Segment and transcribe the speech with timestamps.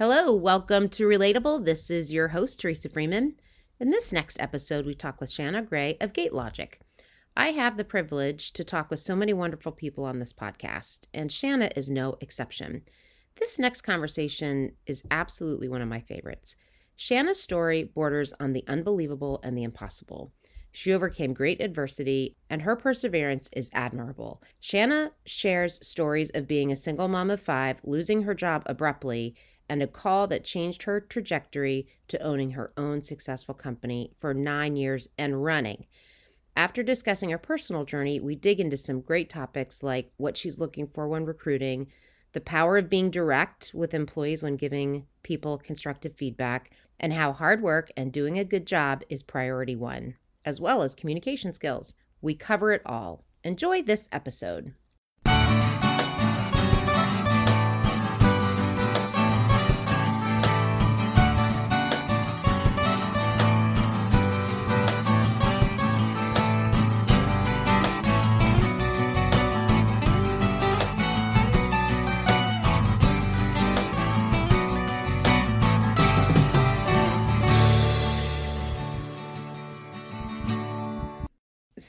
[0.00, 1.66] Hello, welcome to Relatable.
[1.66, 3.34] This is your host, Teresa Freeman.
[3.78, 6.80] In this next episode, we talk with Shanna Gray of Gate Logic.
[7.36, 11.30] I have the privilege to talk with so many wonderful people on this podcast, and
[11.30, 12.80] Shanna is no exception.
[13.38, 16.56] This next conversation is absolutely one of my favorites.
[16.96, 20.32] Shanna's story borders on the unbelievable and the impossible.
[20.72, 24.42] She overcame great adversity, and her perseverance is admirable.
[24.60, 29.34] Shanna shares stories of being a single mom of five, losing her job abruptly,
[29.70, 34.74] and a call that changed her trajectory to owning her own successful company for nine
[34.74, 35.86] years and running.
[36.56, 40.88] After discussing her personal journey, we dig into some great topics like what she's looking
[40.88, 41.86] for when recruiting,
[42.32, 47.62] the power of being direct with employees when giving people constructive feedback, and how hard
[47.62, 51.94] work and doing a good job is priority one, as well as communication skills.
[52.20, 53.24] We cover it all.
[53.44, 54.74] Enjoy this episode.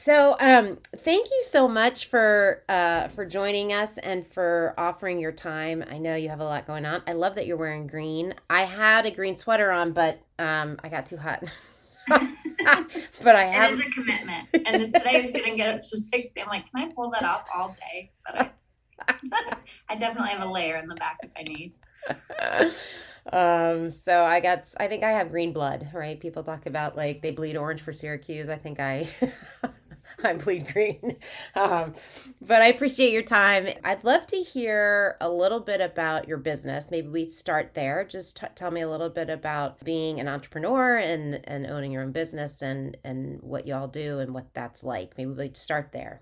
[0.02, 5.32] So, um, thank you so much for uh, for joining us and for offering your
[5.32, 5.86] time.
[5.88, 7.04] I know you have a lot going on.
[7.06, 8.34] I love that you're wearing green.
[8.50, 11.44] I had a green sweater on, but um, I got too hot.
[12.08, 13.74] but I have.
[13.74, 16.42] It is a commitment, and today is going to get up to sixty.
[16.42, 18.12] I'm like, can I pull that off all day?
[18.26, 18.56] But
[19.08, 19.14] I,
[19.90, 21.74] I definitely have a layer in the back if I need.
[23.32, 27.22] um so i got i think i have green blood right people talk about like
[27.22, 29.08] they bleed orange for syracuse i think i
[30.24, 31.18] I bleed green.
[31.56, 31.94] Um,
[32.42, 33.68] but I appreciate your time.
[33.84, 36.92] I'd love to hear a little bit about your business.
[36.92, 38.04] Maybe we start there.
[38.04, 42.04] Just t- tell me a little bit about being an entrepreneur and, and owning your
[42.04, 45.18] own business and, and what y'all do and what that's like.
[45.18, 46.22] Maybe we start there.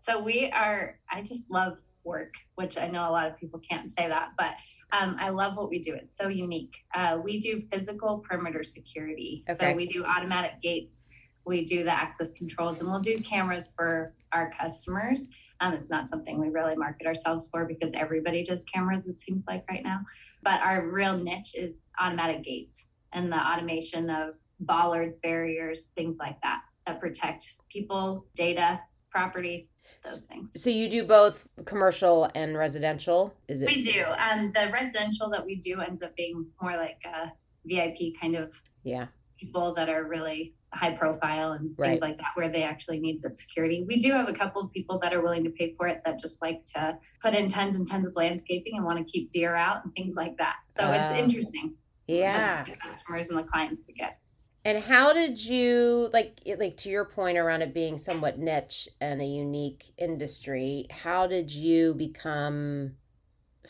[0.00, 1.74] So we are, I just love
[2.04, 4.54] work, which I know a lot of people can't say that, but
[4.92, 5.94] um, I love what we do.
[5.94, 6.76] It's so unique.
[6.94, 9.44] Uh, we do physical perimeter security.
[9.48, 9.70] Okay.
[9.70, 11.04] So we do automatic gates
[11.44, 15.28] we do the access controls and we'll do cameras for our customers.
[15.60, 19.44] Um, it's not something we really market ourselves for because everybody does cameras, it seems
[19.46, 20.00] like right now.
[20.42, 26.40] But our real niche is automatic gates and the automation of bollards, barriers, things like
[26.42, 28.80] that that protect people, data,
[29.10, 29.68] property,
[30.04, 30.60] those things.
[30.60, 33.34] So you do both commercial and residential?
[33.46, 33.66] Is it?
[33.66, 34.04] We do.
[34.18, 37.32] Um, the residential that we do ends up being more like a
[37.64, 39.06] VIP kind of yeah
[39.38, 41.90] people that are really high profile and right.
[41.90, 43.84] things like that where they actually need that security.
[43.86, 46.18] We do have a couple of people that are willing to pay for it that
[46.18, 49.54] just like to put in tons and tons of landscaping and want to keep deer
[49.54, 50.56] out and things like that.
[50.70, 51.22] So it's oh.
[51.22, 51.74] interesting.
[52.06, 52.64] Yeah.
[52.64, 54.18] The, customers and the clients to get.
[54.64, 59.20] And how did you like like to your point around it being somewhat niche and
[59.20, 62.92] a unique industry, how did you become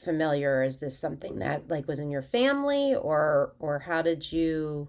[0.05, 0.63] familiar?
[0.63, 4.89] Is this something that like was in your family or or how did you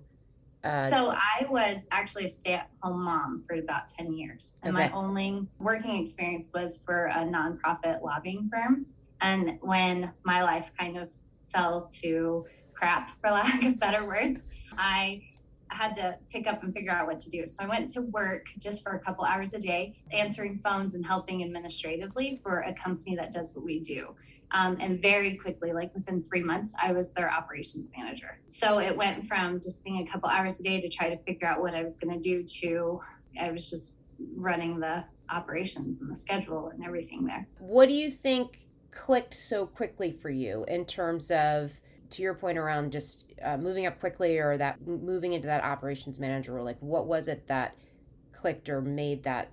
[0.63, 4.57] uh, so I was actually a stay-at-home mom for about 10 years.
[4.63, 4.87] And okay.
[4.87, 8.85] my only working experience was for a nonprofit lobbying firm.
[9.21, 11.09] And when my life kind of
[11.51, 14.41] fell to crap, for lack of better words,
[14.77, 15.21] I
[15.67, 17.45] had to pick up and figure out what to do.
[17.47, 21.05] So I went to work just for a couple hours a day, answering phones and
[21.05, 24.15] helping administratively for a company that does what we do.
[24.53, 28.39] Um, and very quickly, like within three months, I was their operations manager.
[28.47, 31.47] So it went from just being a couple hours a day to try to figure
[31.47, 33.01] out what I was going to do to
[33.39, 33.95] I was just
[34.35, 37.47] running the operations and the schedule and everything there.
[37.57, 41.81] What do you think clicked so quickly for you in terms of?
[42.13, 46.19] to your point around just uh, moving up quickly or that moving into that operations
[46.19, 47.75] manager role like what was it that
[48.31, 49.49] clicked or made that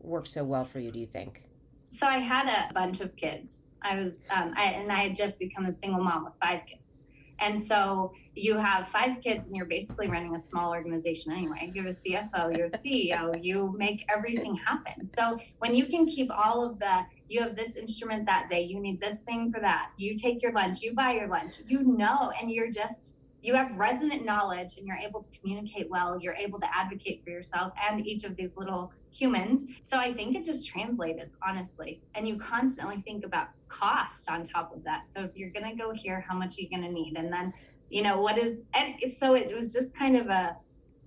[0.00, 1.42] work so well for you do you think
[1.88, 5.38] so i had a bunch of kids I was, um, I, and I had just
[5.38, 7.04] become a single mom with five kids.
[7.38, 11.70] And so you have five kids and you're basically running a small organization anyway.
[11.74, 15.04] You're the CFO, you're the CEO, you make everything happen.
[15.06, 18.80] So when you can keep all of the, you have this instrument that day, you
[18.80, 22.32] need this thing for that, you take your lunch, you buy your lunch, you know,
[22.40, 23.12] and you're just
[23.46, 27.30] you have resonant knowledge and you're able to communicate well you're able to advocate for
[27.30, 29.64] yourself and each of these little humans.
[29.82, 32.02] So i think it just translated honestly.
[32.14, 35.08] And you constantly think about cost on top of that.
[35.08, 37.14] So if you're going to go here how much are you going to need?
[37.16, 37.52] And then
[37.88, 40.56] you know what is and so it was just kind of a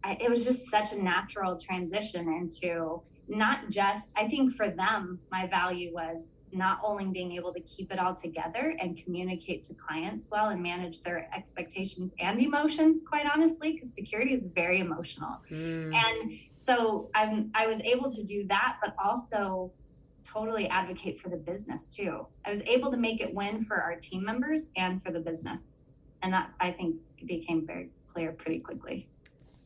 [0.05, 5.45] it was just such a natural transition into not just i think for them my
[5.47, 10.29] value was not only being able to keep it all together and communicate to clients
[10.31, 15.41] well and manage their expectations and emotions, quite honestly, because security is very emotional.
[15.51, 15.93] Mm.
[15.93, 19.71] And so I'm I was able to do that, but also
[20.23, 22.25] totally advocate for the business too.
[22.45, 25.77] I was able to make it win for our team members and for the business.
[26.21, 29.07] And that I think became very clear pretty quickly.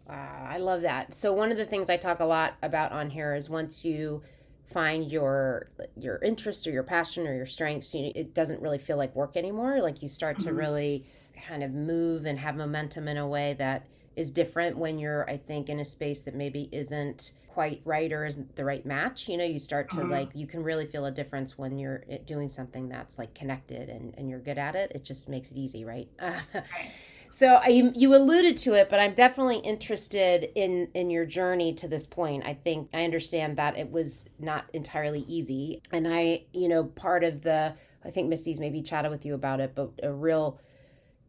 [0.08, 1.14] Wow, I love that.
[1.14, 4.22] So one of the things I talk a lot about on here is once you
[4.66, 8.78] find your your interest or your passion or your strengths, you know, it doesn't really
[8.78, 9.82] feel like work anymore.
[9.82, 10.58] Like you start to mm-hmm.
[10.58, 11.06] really
[11.48, 15.38] kind of move and have momentum in a way that is different when you're I
[15.38, 19.38] think in a space that maybe isn't quite right or isn't the right match you
[19.38, 20.10] know you start to uh-huh.
[20.10, 23.90] like you can really feel a difference when you're eh, doing something that's like connected
[23.90, 26.08] and, and you're good at it it just makes it easy right
[27.34, 31.88] so I, you alluded to it but i'm definitely interested in in your journey to
[31.88, 32.44] this point.
[32.46, 35.82] I think i understand that it was not entirely easy.
[35.92, 37.76] And i you know part of the
[38.06, 40.60] i think missy's maybe chatted with you about it but a real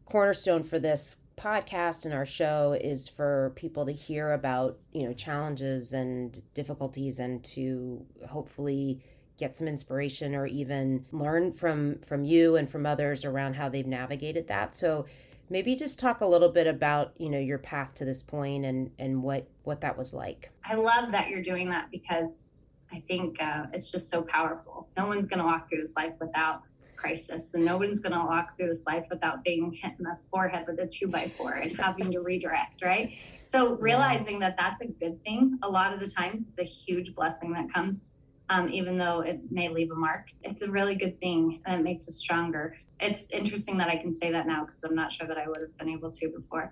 [0.05, 5.13] cornerstone for this podcast and our show is for people to hear about you know
[5.13, 9.01] challenges and difficulties and to hopefully
[9.37, 13.87] get some inspiration or even learn from from you and from others around how they've
[13.87, 14.73] navigated that.
[14.73, 15.05] So
[15.49, 18.91] maybe just talk a little bit about you know your path to this point and
[18.99, 20.51] and what what that was like.
[20.63, 22.51] I love that you're doing that because
[22.91, 24.87] i think uh, it's just so powerful.
[24.97, 26.61] No one's going to walk through this life without
[26.95, 30.17] crisis and no one's going to walk through this life without being hit in the
[30.31, 33.13] forehead with a two by four and having to redirect right?
[33.43, 37.13] So realizing that that's a good thing a lot of the times it's a huge
[37.13, 38.05] blessing that comes
[38.49, 41.83] um, even though it may leave a mark it's a really good thing and it
[41.83, 45.27] makes us stronger it's interesting that i can say that now because i'm not sure
[45.27, 46.71] that i would have been able to before.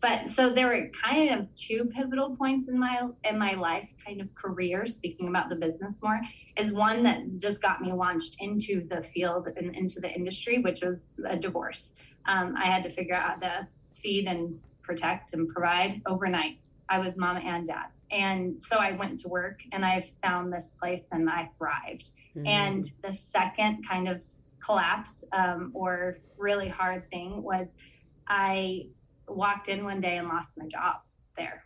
[0.00, 4.20] But so there were kind of two pivotal points in my in my life kind
[4.20, 6.20] of career speaking about the business more
[6.56, 10.82] is one that just got me launched into the field and into the industry which
[10.82, 11.92] was a divorce.
[12.26, 16.58] Um, i had to figure out how to feed and protect and provide overnight.
[16.88, 17.86] I was mom and dad.
[18.10, 22.10] And so i went to work and i found this place and i thrived.
[22.36, 22.46] Mm-hmm.
[22.46, 24.20] and the second kind of
[24.64, 27.74] collapse um, or really hard thing was
[28.28, 28.86] i
[29.28, 30.96] walked in one day and lost my job
[31.36, 31.64] there.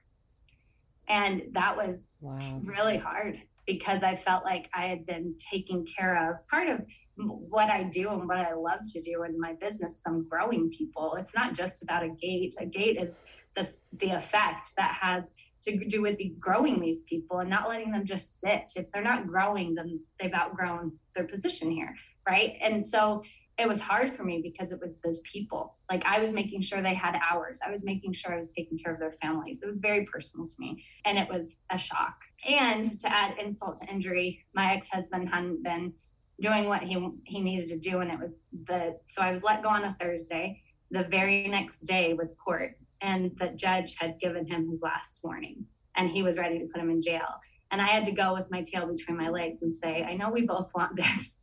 [1.09, 2.39] And that was wow.
[2.65, 6.47] really hard because I felt like I had been taken care of.
[6.49, 6.81] Part of
[7.17, 10.71] what I do and what I love to do in my business, is I'm growing
[10.71, 11.17] people.
[11.19, 12.55] It's not just about a gate.
[12.59, 13.21] A gate is
[13.57, 15.33] the, the effect that has
[15.63, 18.73] to do with the growing these people and not letting them just sit.
[18.77, 21.95] If they're not growing, then they've outgrown their position here.
[22.31, 22.56] Right.
[22.62, 23.25] And so
[23.59, 25.75] it was hard for me because it was those people.
[25.91, 27.59] Like I was making sure they had hours.
[27.67, 29.62] I was making sure I was taking care of their families.
[29.62, 32.15] It was very personal to me and it was a shock.
[32.49, 35.93] And to add insult to injury, my ex-husband hadn't been
[36.41, 39.65] doing what he he needed to do and it was the so I was let
[39.65, 40.62] go on a Thursday.
[40.93, 45.65] The very next day was court and the judge had given him his last warning
[45.97, 47.29] and he was ready to put him in jail.
[47.73, 50.31] And I had to go with my tail between my legs and say, I know
[50.31, 51.37] we both want this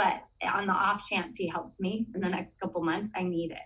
[0.00, 0.22] but
[0.54, 3.58] on the off chance he helps me in the next couple months, I need it.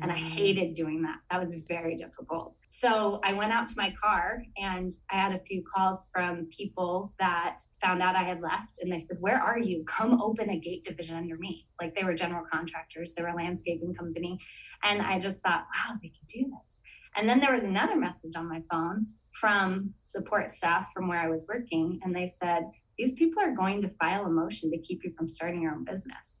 [0.00, 0.30] And I mm.
[0.30, 1.18] hated doing that.
[1.30, 2.56] That was very difficult.
[2.64, 7.12] So I went out to my car and I had a few calls from people
[7.20, 8.78] that found out I had left.
[8.80, 9.84] And they said, Where are you?
[9.86, 11.66] Come open a gate division under me.
[11.80, 14.40] Like they were general contractors, they were a landscaping company.
[14.82, 16.78] And I just thought, Wow, they could do this.
[17.14, 21.28] And then there was another message on my phone from support staff from where I
[21.28, 22.00] was working.
[22.02, 22.64] And they said,
[22.98, 25.84] these people are going to file a motion to keep you from starting your own
[25.84, 26.38] business.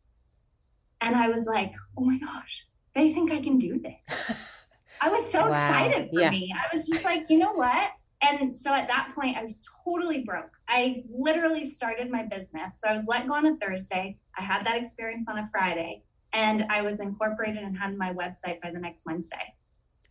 [1.00, 4.36] And I was like, oh my gosh, they think I can do this.
[5.00, 5.52] I was so wow.
[5.52, 6.30] excited for yeah.
[6.30, 6.54] me.
[6.54, 7.90] I was just like, you know what?
[8.22, 10.50] And so at that point, I was totally broke.
[10.68, 12.80] I literally started my business.
[12.80, 14.16] So I was let go on a Thursday.
[14.38, 18.62] I had that experience on a Friday, and I was incorporated and had my website
[18.62, 19.54] by the next Wednesday.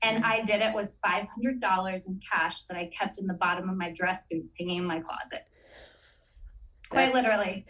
[0.03, 3.77] And I did it with $500 in cash that I kept in the bottom of
[3.77, 5.47] my dress boots hanging in my closet
[6.93, 7.65] quite literally.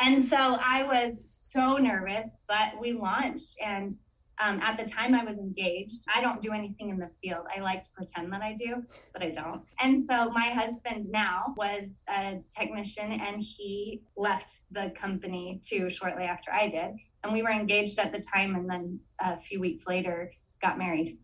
[0.00, 3.56] And so I was so nervous, but we launched.
[3.64, 3.94] And
[4.38, 7.46] um, at the time I was engaged, I don't do anything in the field.
[7.54, 8.82] I like to pretend that I do,
[9.14, 9.62] but I don't.
[9.80, 16.24] And so my husband now was a technician and he left the company too shortly
[16.24, 16.94] after I did.
[17.24, 21.18] And we were engaged at the time and then a few weeks later got married.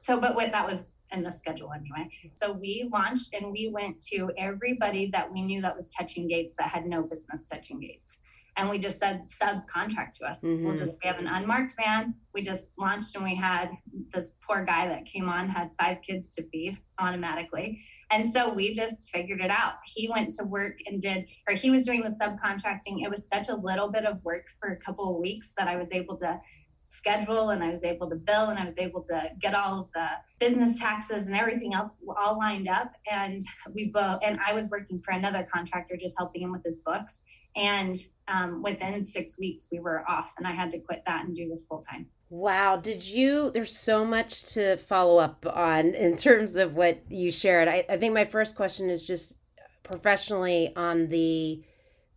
[0.00, 2.10] So, but what that was in the schedule anyway.
[2.34, 6.54] So we launched and we went to everybody that we knew that was touching gates
[6.58, 8.18] that had no business touching gates.
[8.58, 10.42] And we just said subcontract to us.
[10.42, 10.64] Mm-hmm.
[10.64, 12.14] We'll just we have an unmarked van.
[12.32, 13.70] We just launched and we had
[14.14, 17.82] this poor guy that came on had five kids to feed automatically.
[18.10, 19.74] And so we just figured it out.
[19.84, 23.04] He went to work and did, or he was doing the subcontracting.
[23.04, 25.76] It was such a little bit of work for a couple of weeks that I
[25.76, 26.40] was able to
[26.86, 29.88] schedule and I was able to bill and I was able to get all of
[29.92, 30.06] the
[30.38, 32.92] business taxes and everything else all lined up.
[33.10, 33.42] And
[33.74, 37.22] we both, and I was working for another contractor just helping him with his books.
[37.56, 37.96] And
[38.28, 41.48] um, within six weeks, we were off and I had to quit that and do
[41.48, 42.06] this full time.
[42.30, 42.76] Wow.
[42.76, 43.50] Did you?
[43.50, 47.68] There's so much to follow up on in terms of what you shared.
[47.68, 49.36] I, I think my first question is just
[49.82, 51.62] professionally on the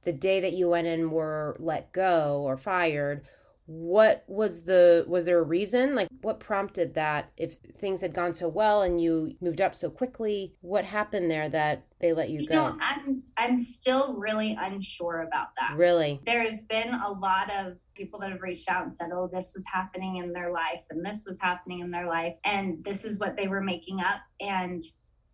[0.03, 3.23] the day that you went and were let go or fired
[3.69, 5.93] what was the was there a reason?
[5.93, 7.31] Like what prompted that?
[7.37, 11.47] If things had gone so well and you moved up so quickly what happened there
[11.49, 12.55] that they let you, you go?
[12.55, 15.77] know, i'm i'm still really unsure about that.
[15.77, 16.19] Really?
[16.25, 19.63] There's been a lot of people that have reached out and said oh this was
[19.71, 23.37] happening in their life and this was happening in their life and this is what
[23.37, 24.81] they were making up and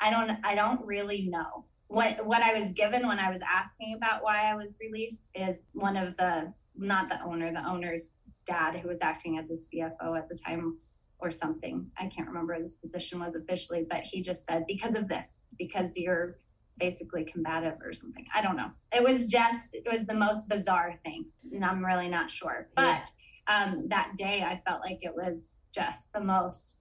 [0.02, 1.64] i don't i don't really know.
[1.88, 5.68] What what i was given when i was asking about why i was released is
[5.72, 10.18] one of the not the owner the owner's dad who was acting as a CFO
[10.18, 10.78] at the time
[11.20, 11.90] or something.
[11.98, 15.96] I can't remember his position was officially, but he just said, because of this, because
[15.98, 16.40] you're
[16.78, 18.26] basically combative or something.
[18.34, 18.70] I don't know.
[18.92, 21.26] It was just, it was the most bizarre thing.
[21.54, 22.68] And I'm really not sure.
[22.76, 23.10] But
[23.48, 26.78] um, that day, I felt like it was just the most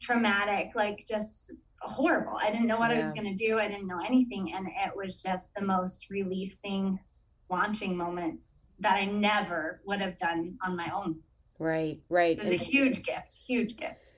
[0.00, 2.38] traumatic, like just horrible.
[2.40, 2.98] I didn't know what yeah.
[2.98, 3.58] I was going to do.
[3.58, 4.52] I didn't know anything.
[4.54, 6.98] And it was just the most releasing,
[7.50, 8.38] launching moment
[8.84, 11.16] that I never would have done on my own.
[11.58, 12.36] Right, right.
[12.36, 14.12] It was a huge gift, huge gift.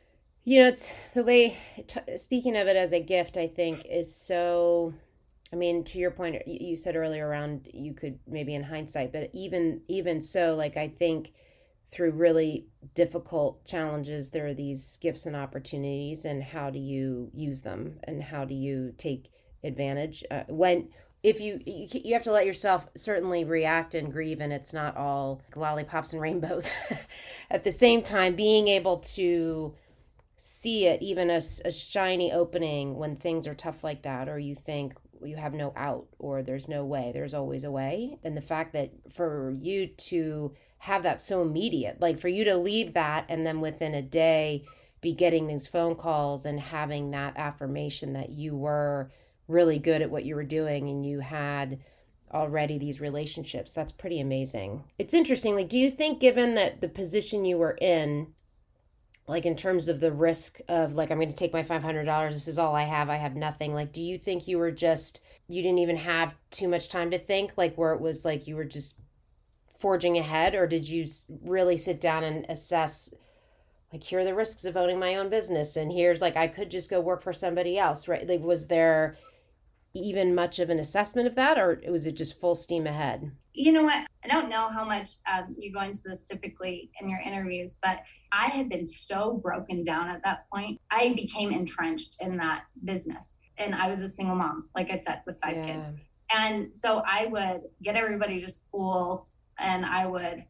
[0.45, 1.57] You know, it's the way,
[1.87, 4.95] t- speaking of it as a gift, I think is so.
[5.53, 9.31] I mean, to your point, you said earlier around you could maybe in hindsight, but
[9.33, 11.33] even even so, like I think
[11.93, 17.63] through really difficult challenges, there are these gifts and opportunities, and how do you use
[17.63, 19.31] them, and how do you take
[19.63, 20.89] advantage uh, when
[21.27, 25.43] if you you have to let yourself certainly react and grieve and it's not all
[25.57, 26.71] lollipops and rainbows
[27.51, 28.37] at the same time.
[28.37, 29.75] Being able to
[30.37, 34.55] see it even a, a shiny opening when things are tough like that or you
[34.55, 38.19] think you have no out or there's no way there's always a way.
[38.23, 42.57] And the fact that for you to have that so immediate like for you to
[42.57, 44.63] leave that and then within a day
[45.01, 49.11] be getting these phone calls and having that affirmation that you were
[49.49, 51.79] really good at what you were doing and you had
[52.33, 53.73] already these relationships.
[53.73, 54.85] That's pretty amazing.
[54.99, 55.55] It's interesting.
[55.55, 58.29] Like, do you think, given that the position you were in,
[59.29, 62.49] like in terms of the risk of like, I'm going to take my $500, this
[62.49, 63.75] is all I have, I have nothing.
[63.75, 67.19] Like, do you think you were just, you didn't even have too much time to
[67.19, 68.97] think, like, where it was like you were just
[69.79, 71.07] forging ahead, or did you
[71.45, 73.15] really sit down and assess?
[73.93, 76.71] like here are the risks of owning my own business and here's like i could
[76.71, 79.17] just go work for somebody else right like was there
[79.97, 83.33] even much of an assessment of that, or was it just full steam ahead?
[83.53, 84.07] You know what?
[84.25, 88.03] I don't know how much um, you go into this typically in your interviews, but
[88.33, 90.81] I had been so broken down at that point.
[90.91, 93.39] I became entrenched in that business.
[93.59, 95.65] And I was a single mom, like I said, with five yeah.
[95.65, 95.89] kids.
[96.35, 100.45] And so I would get everybody to school and I would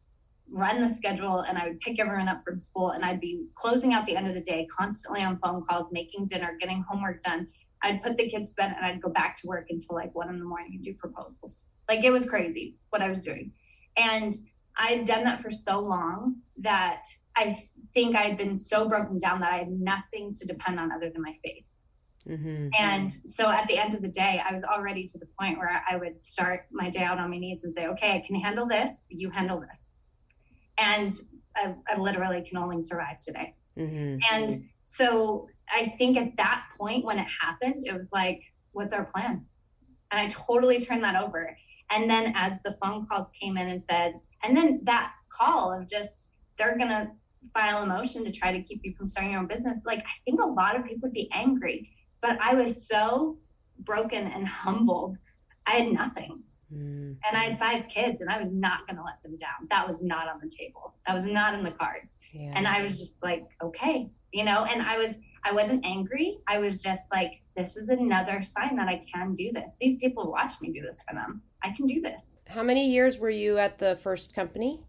[0.50, 3.92] run the schedule and I would pick everyone up from school and I'd be closing
[3.92, 7.48] out the end of the day constantly on phone calls, making dinner, getting homework done.
[7.86, 10.28] I'd put the kids to bed and I'd go back to work until like one
[10.28, 11.64] in the morning and do proposals.
[11.88, 13.52] Like it was crazy what I was doing.
[13.96, 14.34] And
[14.76, 17.04] I'd done that for so long that
[17.36, 21.10] I think I'd been so broken down that I had nothing to depend on other
[21.10, 21.64] than my faith.
[22.28, 22.68] Mm-hmm.
[22.78, 25.82] And so at the end of the day, I was already to the point where
[25.88, 28.66] I would start my day out on my knees and say, okay, I can handle
[28.66, 29.98] this, you handle this.
[30.78, 31.12] And
[31.54, 33.54] I, I literally can only survive today.
[33.78, 34.18] Mm-hmm.
[34.32, 38.42] And so I think at that point when it happened, it was like,
[38.72, 39.44] what's our plan?
[40.10, 41.56] And I totally turned that over.
[41.90, 45.88] And then as the phone calls came in and said, and then that call of
[45.88, 47.10] just, they're going to
[47.52, 49.82] file a motion to try to keep you from starting your own business.
[49.86, 53.38] Like, I think a lot of people would be angry, but I was so
[53.80, 55.16] broken and humbled.
[55.66, 56.42] I had nothing.
[56.72, 57.16] Mm.
[57.28, 59.68] And I had five kids, and I was not going to let them down.
[59.70, 60.94] That was not on the table.
[61.06, 62.16] That was not in the cards.
[62.32, 62.52] Yeah.
[62.54, 66.38] And I was just like, okay, you know, and I was, I wasn't angry.
[66.48, 69.76] I was just like, this is another sign that I can do this.
[69.80, 71.40] These people watch me do this for them.
[71.62, 72.40] I can do this.
[72.48, 74.80] How many years were you at the first company?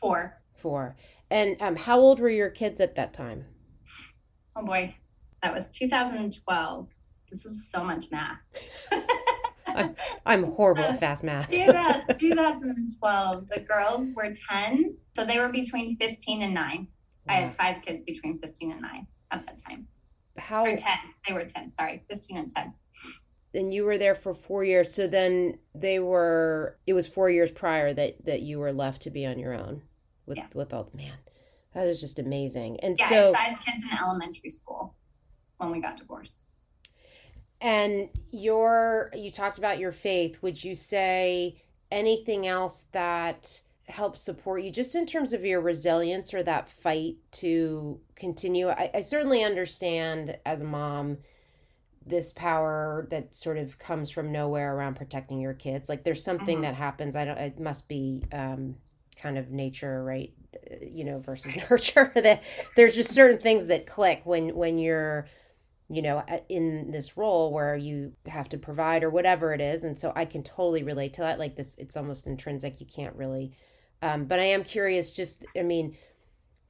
[0.00, 0.40] Four.
[0.54, 0.94] Four.
[1.28, 3.46] And um, how old were your kids at that time?
[4.54, 4.94] Oh boy,
[5.42, 6.88] that was 2012.
[7.28, 8.38] This is so much math.
[9.66, 11.50] I'm, I'm, horrible at fast math.
[11.50, 16.86] 2012, the girls were 10, so they were between 15 and 9.
[17.28, 19.88] I had five kids between 15 and 9 at that time.
[20.38, 20.80] How or 10.
[21.26, 22.74] They were 10, sorry, 15 and 10.
[23.54, 24.92] And you were there for 4 years.
[24.92, 29.10] So then they were it was 4 years prior that that you were left to
[29.10, 29.82] be on your own
[30.26, 30.46] with yeah.
[30.54, 31.18] with all man.
[31.74, 32.80] That is just amazing.
[32.80, 34.94] And yeah, so five kids in elementary school
[35.58, 36.38] when we got divorced.
[37.60, 40.42] And your you talked about your faith.
[40.42, 46.34] Would you say anything else that help support you just in terms of your resilience
[46.34, 48.68] or that fight to continue.
[48.68, 51.18] I, I, certainly understand as a mom
[52.04, 55.88] this power that sort of comes from nowhere around protecting your kids.
[55.88, 56.62] Like there's something mm-hmm.
[56.62, 57.14] that happens.
[57.14, 58.76] I don't it must be um,
[59.20, 60.32] kind of nature right?
[60.82, 62.42] You know versus nurture that
[62.76, 65.28] there's just certain things that click when when you're
[65.88, 69.84] you know in this role where you have to provide or whatever it is.
[69.84, 71.38] And so i can totally relate to that.
[71.38, 72.80] Like this it's almost intrinsic.
[72.80, 73.52] You can't really
[74.06, 75.96] um, but I am curious, just, I mean,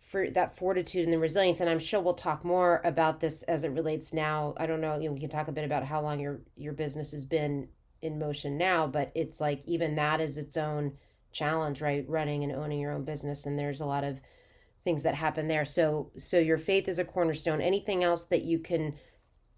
[0.01, 3.65] for that fortitude and the resilience, and I'm sure we'll talk more about this as
[3.65, 4.55] it relates now.
[4.57, 6.73] I don't know, you know, we can talk a bit about how long your your
[6.73, 7.69] business has been
[8.01, 10.93] in motion now, but it's like even that is its own
[11.33, 12.09] challenge, right?
[12.09, 14.21] Running and owning your own business, and there's a lot of
[14.85, 15.65] things that happen there.
[15.65, 17.61] So, so your faith is a cornerstone.
[17.61, 18.95] Anything else that you can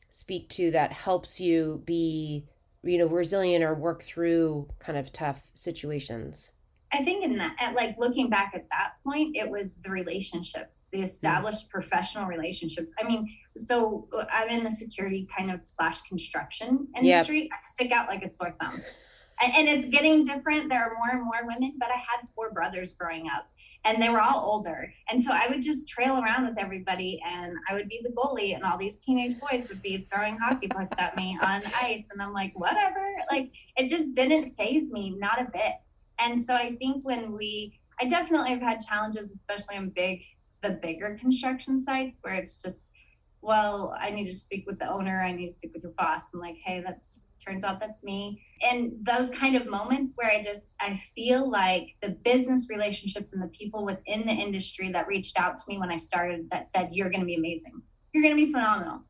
[0.08, 2.46] speak to that helps you be,
[2.82, 6.52] you know, resilient or work through kind of tough situations?
[6.92, 10.86] I think in that, at like looking back at that point, it was the relationships,
[10.92, 11.70] the established mm.
[11.70, 12.94] professional relationships.
[13.00, 17.42] I mean, so uh, I'm in the security kind of slash construction industry.
[17.42, 17.50] Yep.
[17.52, 18.82] I stick out like a sore thumb.
[19.40, 20.68] And, and it's getting different.
[20.68, 23.48] There are more and more women, but I had four brothers growing up
[23.84, 24.92] and they were all older.
[25.08, 28.54] And so I would just trail around with everybody and I would be the goalie
[28.54, 32.04] and all these teenage boys would be throwing hockey pucks at me on ice.
[32.10, 33.06] And I'm like, whatever.
[33.30, 35.74] Like it just didn't faze me, not a bit.
[36.18, 40.22] And so I think when we, I definitely have had challenges, especially on big,
[40.62, 42.92] the bigger construction sites where it's just,
[43.40, 46.24] well, I need to speak with the owner, I need to speak with your boss.
[46.34, 48.42] I'm like, hey, that's turns out that's me.
[48.62, 53.42] And those kind of moments where I just I feel like the business relationships and
[53.42, 56.88] the people within the industry that reached out to me when I started that said,
[56.92, 57.80] You're gonna be amazing.
[58.12, 59.02] You're gonna be phenomenal.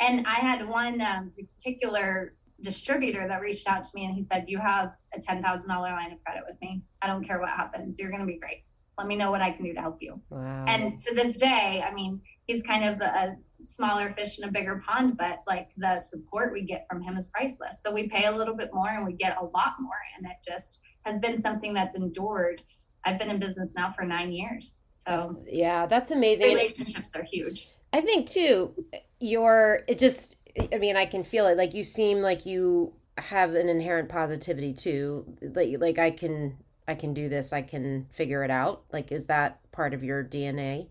[0.00, 4.44] And I had one um, particular distributor that reached out to me and he said,
[4.48, 6.82] You have a $10,000 line of credit with me.
[7.02, 7.98] I don't care what happens.
[7.98, 8.64] You're going to be great.
[8.98, 10.20] Let me know what I can do to help you.
[10.30, 10.64] Wow.
[10.66, 14.82] And to this day, I mean, he's kind of a smaller fish in a bigger
[14.86, 17.82] pond, but like the support we get from him is priceless.
[17.84, 19.92] So we pay a little bit more and we get a lot more.
[20.16, 22.62] And it just has been something that's endured.
[23.04, 24.80] I've been in business now for nine years.
[25.06, 26.54] So yeah, that's amazing.
[26.54, 27.70] Relationships are huge.
[27.92, 28.74] I think too,
[29.20, 30.36] your it just
[30.72, 31.56] I mean, I can feel it.
[31.56, 35.24] Like you seem like you have an inherent positivity too.
[35.40, 37.52] Like like I can I can do this.
[37.52, 38.84] I can figure it out.
[38.92, 40.88] Like is that part of your DNA?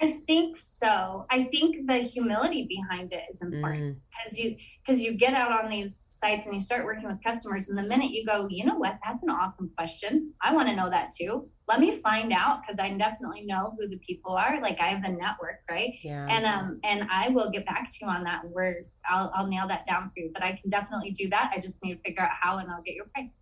[0.00, 1.26] I think so.
[1.30, 4.42] I think the humility behind it is important because mm.
[4.42, 7.76] you because you get out on these sites and you start working with customers and
[7.76, 10.32] the minute you go, you know what, that's an awesome question.
[10.40, 11.48] I want to know that too.
[11.68, 14.60] Let me find out because I definitely know who the people are.
[14.60, 15.92] Like I have the network, right?
[16.02, 16.26] Yeah.
[16.28, 19.66] And um and I will get back to you on that where I'll I'll nail
[19.68, 20.30] that down for you.
[20.32, 21.52] But I can definitely do that.
[21.54, 23.34] I just need to figure out how and I'll get your price.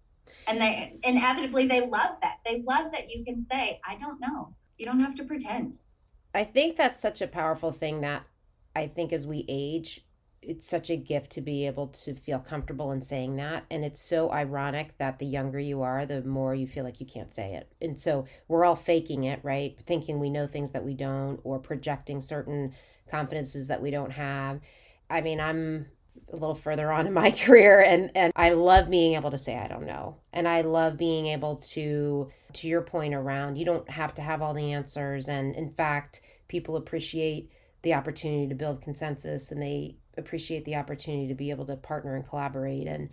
[0.46, 2.36] And they inevitably they love that.
[2.44, 4.54] They love that you can say, I don't know.
[4.78, 5.78] You don't have to pretend.
[6.34, 8.22] I think that's such a powerful thing that
[8.74, 10.06] I think as we age,
[10.42, 13.64] it's such a gift to be able to feel comfortable in saying that.
[13.70, 17.06] And it's so ironic that the younger you are the more you feel like you
[17.06, 17.70] can't say it.
[17.80, 19.76] And so we're all faking it right?
[19.86, 22.74] Thinking we know things that we don't or projecting certain
[23.08, 24.60] confidences that we don't have.
[25.10, 25.86] I mean i'm
[26.32, 29.58] a little further on in my career and and I love being able to say
[29.58, 30.16] I don't know.
[30.32, 34.40] And I love being able to to your point around you don't have to have
[34.40, 35.28] all the answers.
[35.28, 37.50] And in fact people appreciate
[37.82, 42.14] the opportunity to build consensus and they appreciate the opportunity to be able to partner
[42.14, 42.86] and collaborate.
[42.86, 43.10] And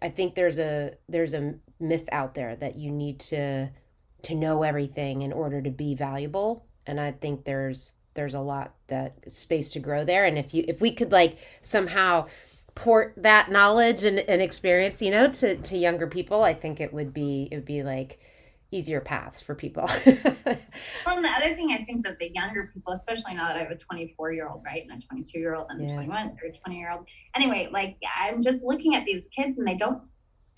[0.00, 3.68] i think there's a there's a myth out there that you need to
[4.22, 6.66] to know everything in order to be valuable.
[6.86, 10.24] And i think there's there's a lot that space to grow there.
[10.24, 12.26] And if you if we could like somehow
[12.74, 16.94] port that knowledge and, and experience you know to to younger people i think it
[16.94, 18.20] would be it would be like
[18.70, 19.88] easier paths for people.
[20.06, 23.60] well, and the other thing I think that the younger people, especially now that I
[23.60, 25.90] have a 24 year old, right, and a 22 year old and yeah.
[25.90, 27.08] a 21 or 20 year old.
[27.34, 30.02] Anyway, like I'm just looking at these kids and they don't,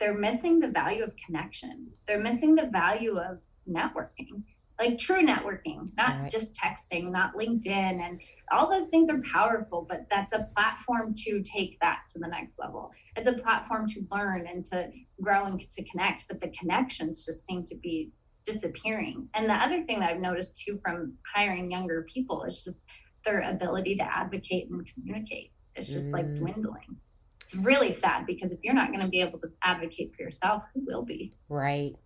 [0.01, 1.89] they're missing the value of connection.
[2.09, 4.43] They're missing the value of networking
[4.81, 6.31] like true networking, not right.
[6.31, 7.67] just texting, not LinkedIn.
[8.01, 12.27] And all those things are powerful, but that's a platform to take that to the
[12.27, 12.91] next level.
[13.15, 14.91] It's a platform to learn and to
[15.23, 18.11] grow and to connect, but the connections just seem to be
[18.45, 19.29] disappearing.
[19.35, 22.83] And the other thing that I've noticed too from hiring younger people is just
[23.23, 25.53] their ability to advocate and communicate.
[25.77, 26.15] It's just mm.
[26.15, 26.97] like dwindling.
[27.43, 30.63] It's really sad because if you're not going to be able to advocate for yourself,
[30.73, 31.35] who will be?
[31.51, 31.97] Right.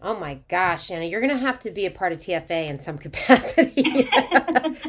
[0.00, 2.78] Oh my gosh, Shanna, you're going to have to be a part of TFA in
[2.78, 4.08] some capacity.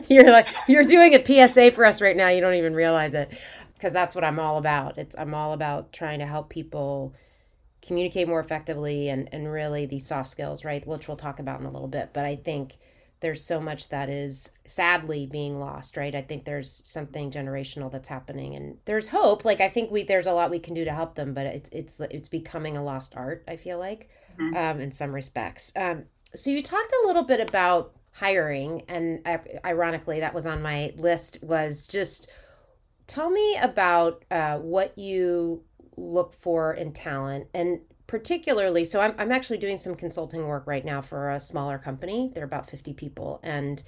[0.07, 2.29] you're like you're doing a PSA for us right now.
[2.29, 3.31] You don't even realize it
[3.73, 4.97] because that's what I'm all about.
[4.97, 7.15] It's I'm all about trying to help people
[7.81, 10.85] communicate more effectively and and really these soft skills, right?
[10.85, 12.11] Which we'll talk about in a little bit.
[12.13, 12.77] But I think
[13.21, 16.15] there's so much that is sadly being lost, right?
[16.15, 19.43] I think there's something generational that's happening and there's hope.
[19.43, 21.69] Like I think we there's a lot we can do to help them, but it's
[21.71, 24.09] it's it's becoming a lost art, I feel like.
[24.39, 24.55] Mm-hmm.
[24.55, 25.73] Um, in some respects.
[25.75, 30.61] Um, so you talked a little bit about hiring and uh, ironically that was on
[30.61, 32.29] my list was just
[33.07, 35.63] tell me about uh, what you
[35.95, 40.83] look for in talent and particularly so I'm, I'm actually doing some consulting work right
[40.83, 43.81] now for a smaller company they're about 50 people and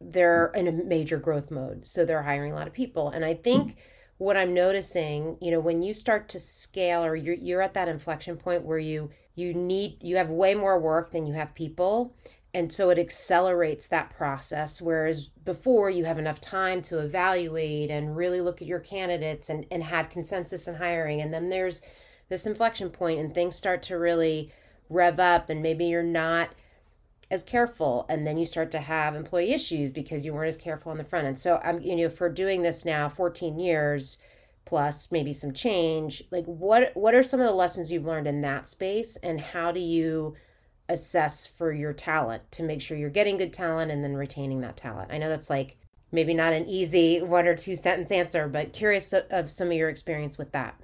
[0.00, 3.34] they're in a major growth mode so they're hiring a lot of people and i
[3.34, 3.76] think
[4.18, 7.88] what i'm noticing you know when you start to scale or you're, you're at that
[7.88, 12.14] inflection point where you you need you have way more work than you have people.
[12.52, 18.16] And so it accelerates that process whereas before you have enough time to evaluate and
[18.16, 21.20] really look at your candidates and, and have consensus in hiring.
[21.20, 21.82] And then there's
[22.28, 24.52] this inflection point and things start to really
[24.88, 26.50] rev up and maybe you're not
[27.30, 28.04] as careful.
[28.08, 31.04] And then you start to have employee issues because you weren't as careful on the
[31.04, 31.38] front end.
[31.38, 34.18] So i'm you know for doing this now 14 years
[34.70, 38.40] plus maybe some change like what what are some of the lessons you've learned in
[38.40, 39.16] that space?
[39.16, 40.36] And how do you
[40.88, 44.76] assess for your talent to make sure you're getting good talent and then retaining that
[44.76, 45.12] talent?
[45.12, 45.76] I know that's like
[46.12, 49.88] maybe not an easy one or two sentence answer but curious of some of your
[49.88, 50.76] experience with that.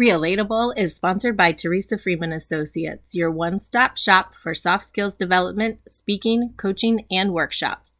[0.00, 5.80] Relatable is sponsored by Teresa Freeman Associates, your one stop shop for soft skills development,
[5.88, 7.97] speaking, coaching, and workshops.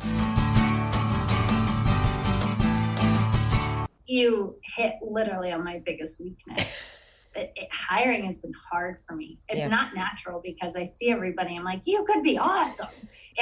[4.06, 6.74] You hit literally on my biggest weakness.
[7.38, 9.40] it, it, hiring has been hard for me.
[9.48, 9.68] It's yeah.
[9.68, 11.56] not natural because I see everybody.
[11.56, 12.88] I'm like, you could be awesome.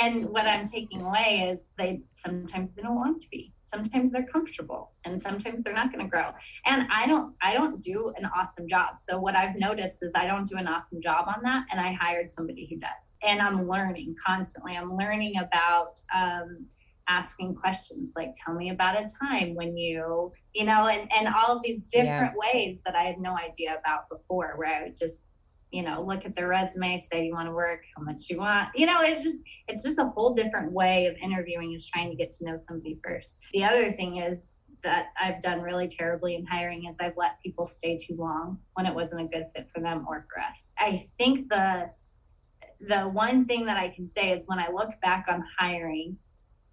[0.01, 3.53] And what I'm taking away is they sometimes they don't want to be.
[3.63, 6.31] Sometimes they're comfortable, and sometimes they're not going to grow.
[6.65, 8.99] And I don't I don't do an awesome job.
[8.99, 11.93] So what I've noticed is I don't do an awesome job on that, and I
[11.93, 13.15] hired somebody who does.
[13.23, 14.75] And I'm learning constantly.
[14.75, 15.99] I'm learning about.
[16.13, 16.67] Um,
[17.08, 21.56] asking questions like tell me about a time when you you know and and all
[21.56, 22.52] of these different yeah.
[22.54, 25.26] ways that i had no idea about before where i would just
[25.72, 27.82] you know look at their resume say you want to work?
[27.98, 28.70] How much you want?
[28.76, 29.38] You know it's just
[29.68, 32.98] it's just a whole different way of interviewing is trying to get to know somebody
[33.04, 33.39] first.
[33.54, 34.52] The other thing is
[34.84, 38.86] that i've done really terribly in hiring is i've let people stay too long when
[38.86, 40.74] it wasn't a good fit for them or for us.
[40.80, 41.89] I think the
[42.82, 46.18] the one thing that i can say is when i look back on hiring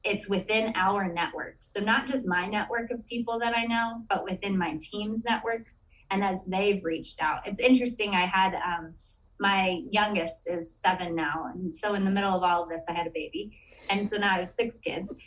[0.04, 1.72] it's within our networks.
[1.72, 5.84] So not just my network of people that I know, but within my team's networks.
[6.10, 8.14] And as they've reached out, it's interesting.
[8.14, 8.94] I had um,
[9.40, 12.92] my youngest is seven now, and so in the middle of all of this, I
[12.92, 15.12] had a baby, and so now I have six kids.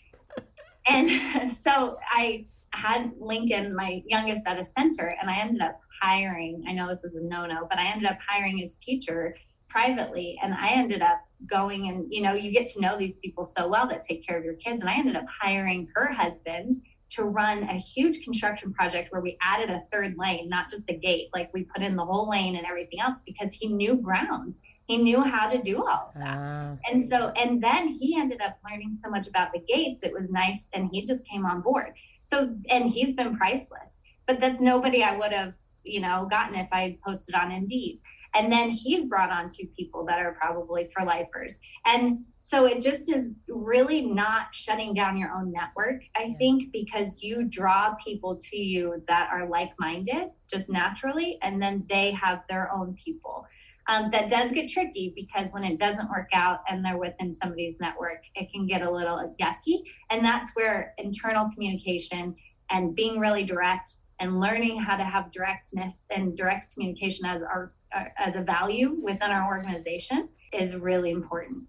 [0.88, 6.64] And so I had Lincoln, my youngest, at a center, and I ended up hiring.
[6.68, 9.36] I know this is a no-no, but I ended up hiring his teacher
[9.68, 13.44] privately, and I ended up going and you know you get to know these people
[13.44, 14.82] so well that take care of your kids.
[14.82, 16.74] And i ended up hiring her husband
[17.12, 20.94] to run a huge construction project where we added a third lane not just a
[20.94, 24.56] gate like we put in the whole lane and everything else because he knew ground.
[24.88, 26.38] He knew how to do all of that.
[26.38, 30.14] Uh, and so and then he ended up learning so much about the gates it
[30.14, 31.94] was nice and he just came on board.
[32.22, 33.98] So and he's been priceless.
[34.28, 38.02] But that's nobody i would have you know gotten if i posted on indeed
[38.36, 41.58] and then he's brought on two people that are probably for lifers.
[41.86, 47.24] And so it just is really not shutting down your own network, I think, because
[47.24, 52.44] you draw people to you that are like minded just naturally, and then they have
[52.50, 53.48] their own people.
[53.88, 57.80] Um, that does get tricky because when it doesn't work out and they're within somebody's
[57.80, 59.84] network, it can get a little yucky.
[60.10, 62.36] And that's where internal communication
[62.72, 67.74] and being really direct and learning how to have directness and direct communication as our
[68.18, 71.64] as a value within our organization is really important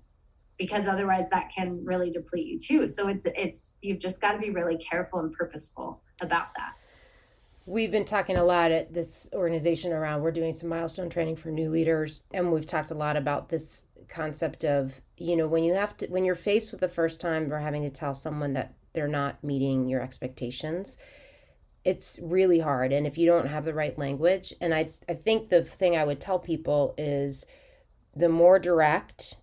[0.58, 2.88] because otherwise that can really deplete you too.
[2.88, 6.74] So it's it's you've just got to be really careful and purposeful about that.
[7.66, 11.48] We've been talking a lot at this organization around we're doing some milestone training for
[11.48, 15.74] new leaders and we've talked a lot about this concept of you know when you
[15.74, 18.72] have to when you're faced with the first time or having to tell someone that
[18.92, 20.96] they're not meeting your expectations
[21.86, 25.48] it's really hard and if you don't have the right language and i i think
[25.48, 27.46] the thing i would tell people is
[28.14, 29.36] the more direct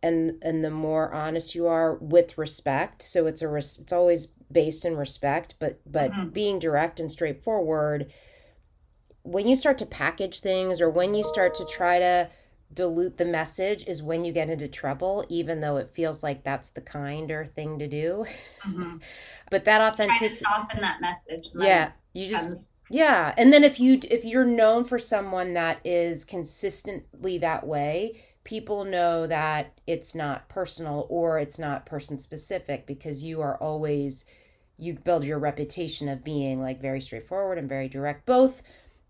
[0.00, 4.28] and and the more honest you are with respect so it's a res, it's always
[4.52, 6.28] based in respect but but mm-hmm.
[6.28, 8.10] being direct and straightforward
[9.22, 12.30] when you start to package things or when you start to try to
[12.72, 16.70] dilute the message is when you get into trouble even though it feels like that's
[16.70, 18.24] the kinder thing to do
[18.62, 18.96] mm-hmm.
[19.50, 22.50] but that authenticity soften that message yeah you just
[22.88, 28.22] yeah and then if you if you're known for someone that is consistently that way
[28.44, 34.26] people know that it's not personal or it's not person specific because you are always
[34.78, 38.62] you build your reputation of being like very straightforward and very direct both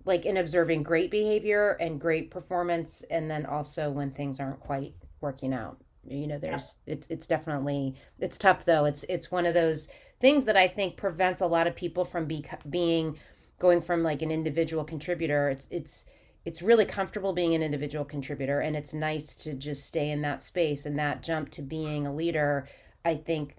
[0.04, 4.94] like in observing great behavior and great performance and then also when things aren't quite
[5.20, 5.78] working out.
[6.06, 8.86] You know there's it's it's definitely it's tough though.
[8.86, 12.26] It's it's one of those things that i think prevents a lot of people from
[12.26, 13.18] be, being
[13.58, 15.50] going from like an individual contributor.
[15.50, 16.06] It's it's
[16.44, 20.42] it's really comfortable being an individual contributor and it's nice to just stay in that
[20.42, 22.66] space and that jump to being a leader
[23.04, 23.56] i think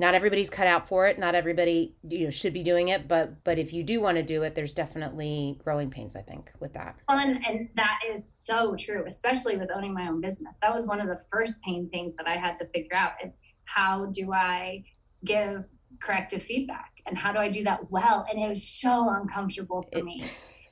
[0.00, 1.18] not everybody's cut out for it.
[1.18, 4.22] Not everybody you know should be doing it but but if you do want to
[4.22, 6.96] do it there's definitely growing pains i think with that.
[7.08, 10.58] Well and, and that is so true especially with owning my own business.
[10.62, 13.38] That was one of the first pain things that i had to figure out is
[13.64, 14.82] how do i
[15.24, 15.68] give
[16.00, 16.92] corrective feedback?
[17.06, 18.26] And how do i do that well?
[18.30, 20.24] And it was so uncomfortable for me.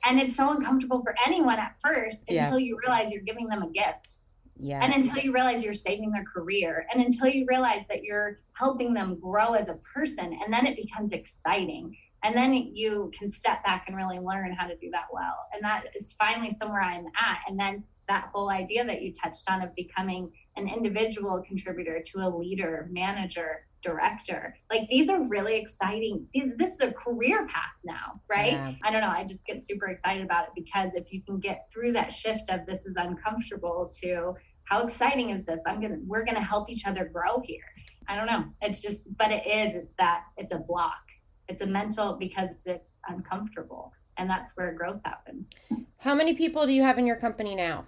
[0.05, 2.67] And it's so uncomfortable for anyone at first until yeah.
[2.67, 4.18] you realize you're giving them a gift.
[4.59, 4.83] Yes.
[4.83, 8.93] And until you realize you're saving their career and until you realize that you're helping
[8.93, 11.95] them grow as a person and then it becomes exciting.
[12.23, 15.37] And then you can step back and really learn how to do that well.
[15.53, 17.39] And that is finally somewhere I'm at.
[17.47, 22.19] And then that whole idea that you touched on of becoming an individual contributor to
[22.19, 24.55] a leader, manager, director.
[24.69, 26.27] Like these are really exciting.
[26.33, 28.53] These this is a career path now, right?
[28.53, 28.73] Yeah.
[28.83, 29.07] I don't know.
[29.07, 32.49] I just get super excited about it because if you can get through that shift
[32.49, 34.33] of this is uncomfortable to
[34.69, 35.61] how exciting is this?
[35.65, 37.63] I'm gonna we're gonna help each other grow here.
[38.07, 38.45] I don't know.
[38.61, 41.01] It's just but it is, it's that it's a block.
[41.47, 43.91] It's a mental because it's uncomfortable.
[44.17, 45.49] And that's where growth happens.
[45.97, 47.85] How many people do you have in your company now?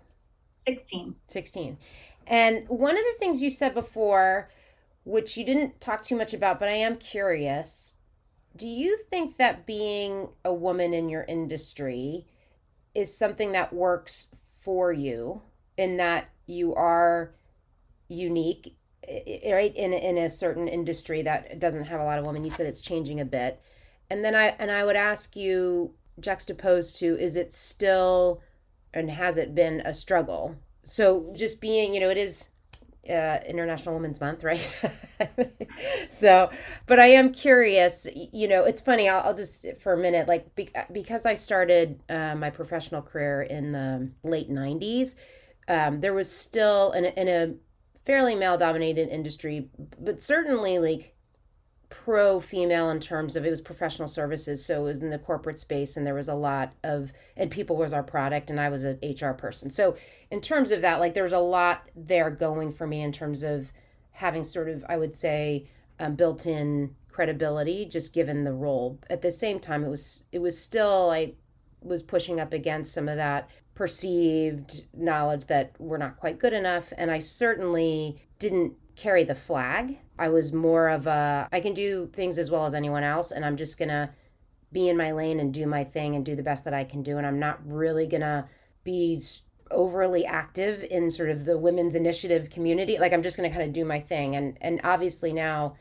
[0.67, 1.15] 16.
[1.27, 1.77] 16.
[2.25, 4.49] And one of the things you said before
[5.03, 7.95] which you didn't talk too much about, but I am curious.
[8.55, 12.27] Do you think that being a woman in your industry
[12.93, 14.27] is something that works
[14.59, 15.41] for you
[15.77, 17.33] in that you are
[18.07, 18.75] unique
[19.07, 22.67] right in in a certain industry that doesn't have a lot of women you said
[22.67, 23.61] it's changing a bit
[24.09, 28.41] and then i and i would ask you juxtaposed to is it still
[28.93, 32.49] and has it been a struggle so just being you know it is
[33.09, 34.75] uh, International Women's Month, right?
[36.09, 36.49] so,
[36.85, 38.07] but I am curious.
[38.13, 39.09] You know, it's funny.
[39.09, 43.41] I'll, I'll just for a minute, like be, because I started uh, my professional career
[43.41, 45.15] in the late '90s.
[45.67, 47.53] Um, there was still in a, in a
[48.05, 49.69] fairly male-dominated industry,
[49.99, 51.15] but certainly like
[51.91, 55.59] pro female in terms of it was professional services so it was in the corporate
[55.59, 58.85] space and there was a lot of and people was our product and i was
[58.85, 59.69] an hr person.
[59.69, 59.97] So
[60.31, 63.43] in terms of that like there was a lot there going for me in terms
[63.43, 63.73] of
[64.11, 65.67] having sort of i would say
[65.99, 68.97] um, built in credibility just given the role.
[69.09, 71.33] At the same time it was it was still i
[71.81, 76.93] was pushing up against some of that perceived knowledge that we're not quite good enough
[76.97, 79.99] and i certainly didn't carry the flag.
[80.19, 83.45] I was more of a I can do things as well as anyone else and
[83.45, 84.11] I'm just going to
[84.71, 87.01] be in my lane and do my thing and do the best that I can
[87.01, 88.45] do and I'm not really going to
[88.83, 89.19] be
[89.69, 92.97] overly active in sort of the women's initiative community.
[92.99, 95.77] Like I'm just going to kind of do my thing and and obviously now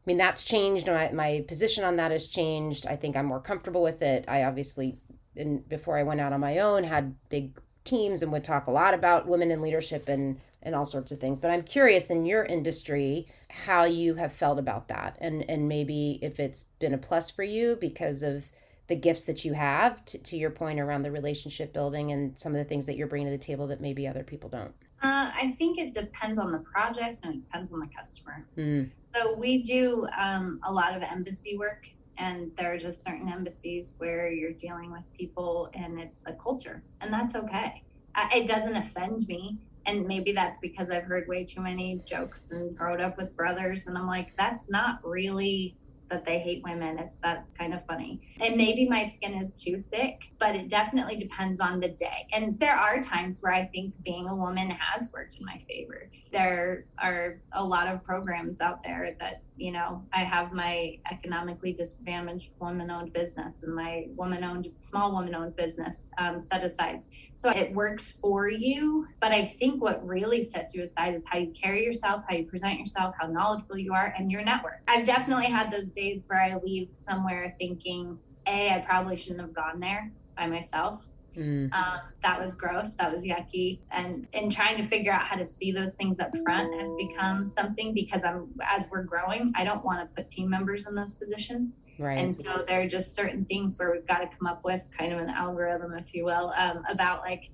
[0.00, 2.86] I mean that's changed my my position on that has changed.
[2.86, 4.24] I think I'm more comfortable with it.
[4.28, 4.98] I obviously
[5.36, 8.70] and before I went out on my own had big teams and would talk a
[8.70, 11.38] lot about women in leadership and and all sorts of things.
[11.38, 16.18] But I'm curious in your industry how you have felt about that and and maybe
[16.22, 18.50] if it's been a plus for you because of
[18.90, 22.52] the gifts that you have to, to your point around the relationship building and some
[22.52, 24.74] of the things that you're bringing to the table that maybe other people don't.
[25.02, 28.46] Uh, I think it depends on the project and it depends on the customer.
[28.56, 28.90] Mm.
[29.14, 31.86] So we do um, a lot of embassy work
[32.20, 36.82] and there are just certain embassies where you're dealing with people and it's a culture
[37.00, 37.82] and that's okay
[38.14, 42.50] uh, it doesn't offend me and maybe that's because I've heard way too many jokes
[42.50, 45.76] and grown up with brothers and I'm like that's not really
[46.10, 46.98] that they hate women.
[46.98, 48.20] It's that's kind of funny.
[48.40, 52.26] And maybe my skin is too thick, but it definitely depends on the day.
[52.32, 56.10] And there are times where I think being a woman has worked in my favor.
[56.32, 61.72] There are a lot of programs out there that, you know, I have my economically
[61.72, 67.08] disadvantaged woman owned business and my woman owned, small woman owned business um, set asides.
[67.34, 69.06] So it works for you.
[69.20, 72.46] But I think what really sets you aside is how you carry yourself, how you
[72.46, 74.82] present yourself, how knowledgeable you are, and your network.
[74.86, 79.54] I've definitely had those days where I leave somewhere thinking, A, I probably shouldn't have
[79.54, 81.04] gone there by myself.
[81.36, 81.72] Mm.
[81.72, 82.94] Um, that was gross.
[82.94, 83.80] That was yucky.
[83.90, 87.46] And in trying to figure out how to see those things up front has become
[87.46, 91.12] something because I'm as we're growing, I don't want to put team members in those
[91.12, 91.78] positions.
[91.98, 92.18] Right.
[92.18, 95.12] And so there are just certain things where we've got to come up with kind
[95.12, 97.50] of an algorithm, if you will, um, about like,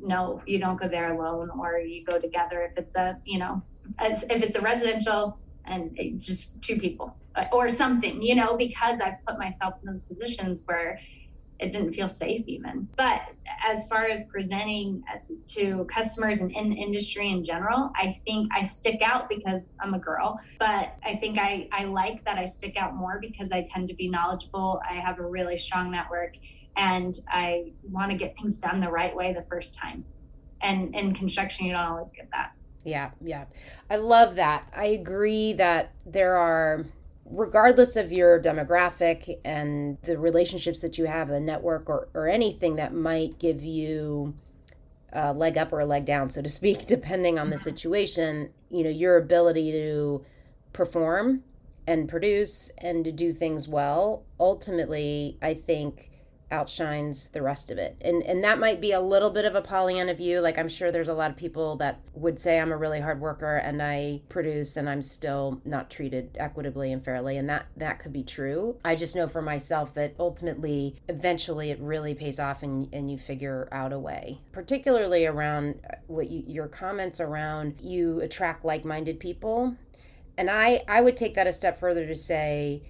[0.00, 3.62] no, you don't go there alone, or you go together if it's a, you know,
[4.00, 9.22] if it's a residential and just two people uh, or something, you know, because I've
[9.26, 10.98] put myself in those positions where
[11.60, 12.88] it didn't feel safe even.
[12.96, 13.22] But
[13.66, 15.02] as far as presenting
[15.54, 19.98] to customers and in industry in general, I think I stick out because I'm a
[19.98, 20.40] girl.
[20.58, 23.94] But I think I, I like that I stick out more because I tend to
[23.94, 24.80] be knowledgeable.
[24.88, 26.32] I have a really strong network
[26.76, 30.04] and I want to get things done the right way the first time.
[30.62, 32.50] And in construction, you don't always get that.
[32.84, 33.44] Yeah, yeah.
[33.90, 34.68] I love that.
[34.74, 36.86] I agree that there are
[37.30, 42.76] regardless of your demographic and the relationships that you have, the network or, or anything
[42.76, 44.34] that might give you
[45.12, 47.62] a leg up or a leg down, so to speak, depending on the mm-hmm.
[47.62, 50.24] situation, you know, your ability to
[50.72, 51.42] perform
[51.86, 56.10] and produce and to do things well, ultimately, I think
[56.50, 57.96] outshines the rest of it.
[58.00, 60.40] And and that might be a little bit of a Pollyanna view.
[60.40, 63.20] Like I'm sure there's a lot of people that would say I'm a really hard
[63.20, 67.36] worker and I produce and I'm still not treated equitably and fairly.
[67.36, 68.76] And that that could be true.
[68.84, 73.18] I just know for myself that ultimately eventually it really pays off and and you
[73.18, 74.40] figure out a way.
[74.52, 79.76] Particularly around uh, what you, your comments around you attract like-minded people.
[80.36, 82.82] And I I would take that a step further to say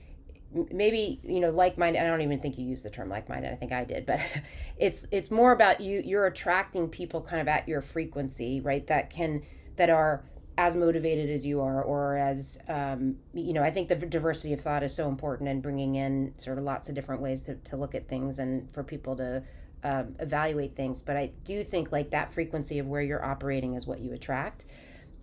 [0.73, 3.73] maybe you know like-minded i don't even think you use the term like-minded i think
[3.73, 4.21] i did but
[4.79, 9.11] it's it's more about you you're attracting people kind of at your frequency right that
[9.11, 9.43] can
[9.77, 10.25] that are
[10.59, 14.61] as motivated as you are or as um, you know i think the diversity of
[14.61, 17.77] thought is so important and bringing in sort of lots of different ways to, to
[17.77, 19.43] look at things and for people to
[19.85, 23.87] um, evaluate things but i do think like that frequency of where you're operating is
[23.87, 24.67] what you attract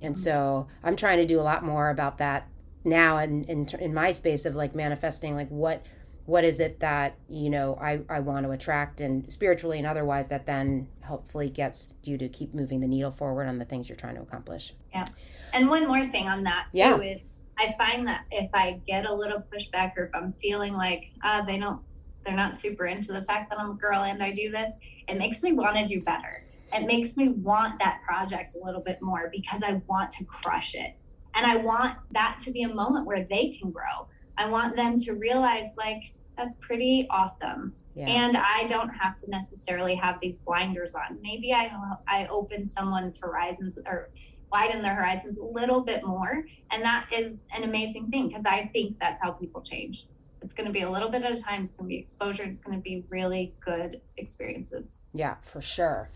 [0.02, 0.24] and mm-hmm.
[0.24, 2.48] so i'm trying to do a lot more about that
[2.88, 5.86] now in, in in my space of like manifesting like what
[6.26, 10.30] what is it that you know I, I want to attract and spiritually and otherwise
[10.30, 13.95] that then hopefully gets you to keep moving the needle forward on the things you're
[13.95, 14.73] trying to accomplish.
[14.93, 15.06] Yeah.
[15.54, 16.97] And one more thing on that too yeah.
[16.97, 17.21] is
[17.60, 21.43] i find that if i get a little pushback or if i'm feeling like uh,
[21.45, 21.82] they don't
[22.26, 24.73] they're not super into the fact that i'm a girl and i do this
[25.08, 26.43] it makes me want to do better.
[26.73, 30.76] It makes me want that project a little bit more because i want to crush
[30.76, 30.97] it
[31.38, 34.08] and I want that to be a moment where they can grow.
[34.38, 37.73] I want them to realize, like, that's pretty awesome.
[37.95, 38.08] Yeah.
[38.08, 41.19] And I don't have to necessarily have these blinders on.
[41.21, 41.71] Maybe I
[42.08, 44.10] I open someone's horizons or
[44.52, 48.69] widen their horizons a little bit more, and that is an amazing thing because I
[48.73, 50.08] think that's how people change.
[50.41, 51.63] It's going to be a little bit at a time.
[51.63, 52.43] It's going to be exposure.
[52.43, 55.00] It's going to be really good experiences.
[55.13, 56.10] Yeah, for sure.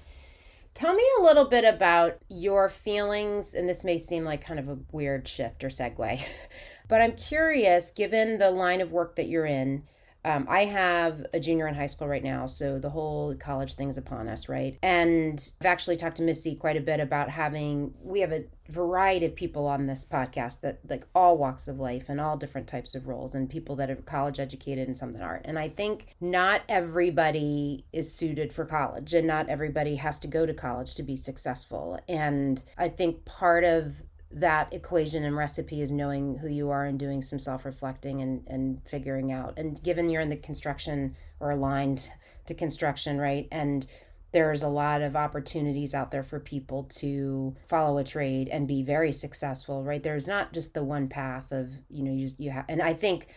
[0.74, 4.70] Tell me a little bit about your feelings, and this may seem like kind of
[4.70, 6.24] a weird shift or segue,
[6.88, 9.84] but I'm curious, given the line of work that you're in,
[10.24, 13.98] um, I have a junior in high school right now, so the whole college thing's
[13.98, 14.78] upon us, right?
[14.84, 19.26] And I've actually talked to Missy quite a bit about having, we have a variety
[19.26, 22.96] of people on this podcast that like all walks of life and all different types
[22.96, 25.46] of roles and people that are college educated and some that aren't.
[25.46, 30.46] And I think not everybody is suited for college and not everybody has to go
[30.46, 32.00] to college to be successful.
[32.08, 34.04] And I think part of
[34.34, 38.82] that equation and recipe is knowing who you are and doing some self-reflecting and, and
[38.88, 39.54] figuring out.
[39.58, 42.10] And given you're in the construction or aligned
[42.48, 43.86] to construction right and
[44.32, 48.82] there's a lot of opportunities out there for people to follow a trade and be
[48.82, 50.02] very successful right?
[50.02, 53.28] There's not just the one path of you know you, you have and i think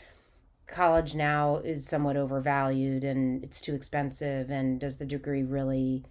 [0.67, 6.05] college now is somewhat overvalued and it's too expensive and does the degree really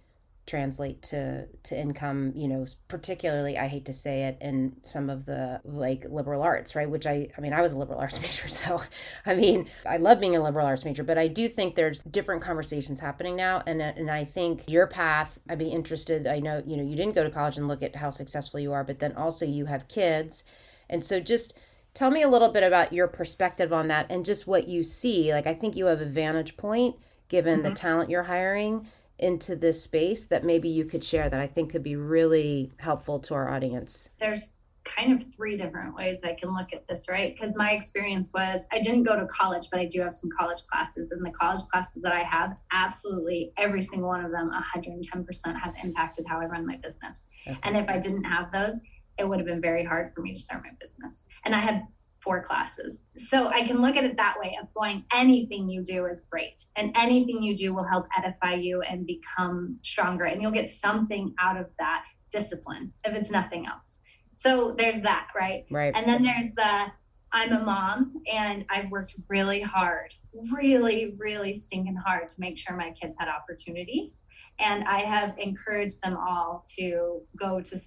[0.46, 5.24] translate to to income you know particularly i hate to say it in some of
[5.24, 8.46] the like liberal arts right which i i mean i was a liberal arts major
[8.46, 8.80] so
[9.24, 12.42] i mean i love being a liberal arts major but i do think there's different
[12.42, 16.76] conversations happening now and and i think your path i'd be interested i know you
[16.76, 19.14] know you didn't go to college and look at how successful you are but then
[19.14, 20.44] also you have kids
[20.90, 21.54] and so just
[21.94, 25.32] Tell me a little bit about your perspective on that and just what you see.
[25.32, 26.96] Like, I think you have a vantage point
[27.28, 27.68] given mm-hmm.
[27.68, 28.88] the talent you're hiring
[29.18, 33.20] into this space that maybe you could share that I think could be really helpful
[33.20, 34.10] to our audience.
[34.18, 34.54] There's
[34.84, 37.34] kind of three different ways I can look at this, right?
[37.34, 40.62] Because my experience was I didn't go to college, but I do have some college
[40.70, 41.10] classes.
[41.10, 45.74] And the college classes that I have, absolutely every single one of them, 110% have
[45.82, 47.26] impacted how I run my business.
[47.46, 47.58] Okay.
[47.62, 48.78] And if I didn't have those,
[49.18, 51.26] it would have been very hard for me to start my business.
[51.44, 51.86] And I had
[52.24, 53.08] four classes.
[53.16, 56.64] So I can look at it that way of going, anything you do is great.
[56.74, 60.24] And anything you do will help edify you and become stronger.
[60.24, 64.00] And you'll get something out of that discipline if it's nothing else.
[64.32, 65.64] So there's that, right?
[65.70, 65.94] Right.
[65.94, 66.86] And then there's the
[67.34, 70.14] I'm a mom and I've worked really hard,
[70.52, 74.22] really, really stinking hard to make sure my kids had opportunities.
[74.60, 77.78] And I have encouraged them all to go to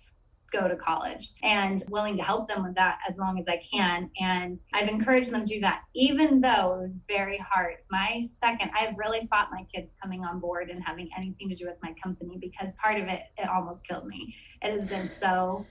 [0.51, 4.09] go to college and willing to help them with that as long as I can.
[4.19, 7.75] And I've encouraged them to do that, even though it was very hard.
[7.91, 11.65] My second, I've really fought my kids coming on board and having anything to do
[11.65, 14.35] with my company because part of it, it almost killed me.
[14.61, 15.65] It has been so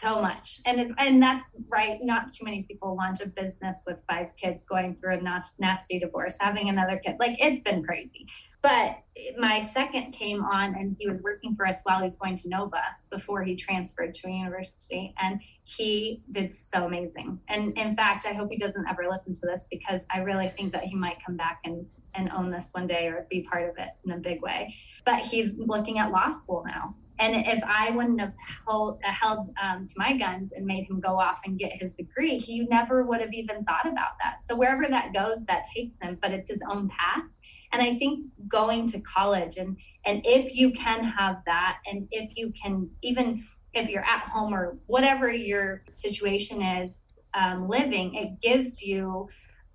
[0.00, 4.02] so much and it, and that's right not too many people launch a business with
[4.08, 8.26] five kids going through a nasty divorce having another kid like it's been crazy
[8.62, 8.96] but
[9.38, 12.48] my second came on and he was working for us while he was going to
[12.48, 18.26] NOVA before he transferred to a university and he did so amazing and in fact
[18.26, 21.18] i hope he doesn't ever listen to this because i really think that he might
[21.24, 24.16] come back and and own this one day or be part of it in a
[24.16, 28.34] big way but he's looking at law school now and if I wouldn't have
[28.66, 32.38] held, held um, to my guns and made him go off and get his degree,
[32.38, 34.42] he never would have even thought about that.
[34.42, 37.24] So wherever that goes, that takes him, but it's his own path.
[37.72, 42.36] And I think going to college and and if you can have that, and if
[42.36, 47.02] you can even if you're at home or whatever your situation is
[47.34, 49.28] um, living, it gives you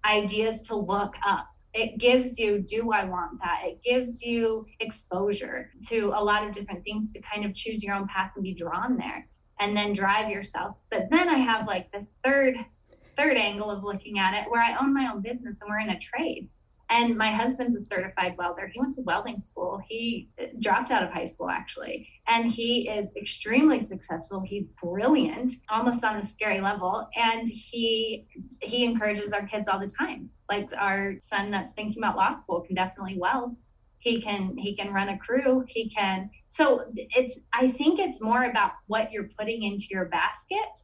[0.04, 1.48] ideas to look up.
[1.74, 3.62] It gives you do i want that?
[3.66, 7.96] It gives you exposure to a lot of different things to kind of choose your
[7.96, 9.28] own path and be drawn there
[9.60, 10.82] and then drive yourself.
[10.90, 12.58] But then i have like this third
[13.18, 15.90] third angle of looking at it where i own my own business and we're in
[15.90, 16.50] a trade
[16.90, 18.68] and my husband's a certified welder.
[18.68, 19.82] He went to welding school.
[19.88, 20.30] He
[20.60, 22.08] dropped out of high school actually.
[22.28, 24.42] And he is extremely successful.
[24.42, 27.10] He's brilliant, almost on a scary level.
[27.16, 28.28] And he
[28.62, 30.30] he encourages our kids all the time.
[30.50, 33.56] Like our son that's thinking about law school can definitely weld.
[33.98, 35.66] He can he can run a crew.
[35.68, 40.80] He can so it's I think it's more about what you're putting into your basket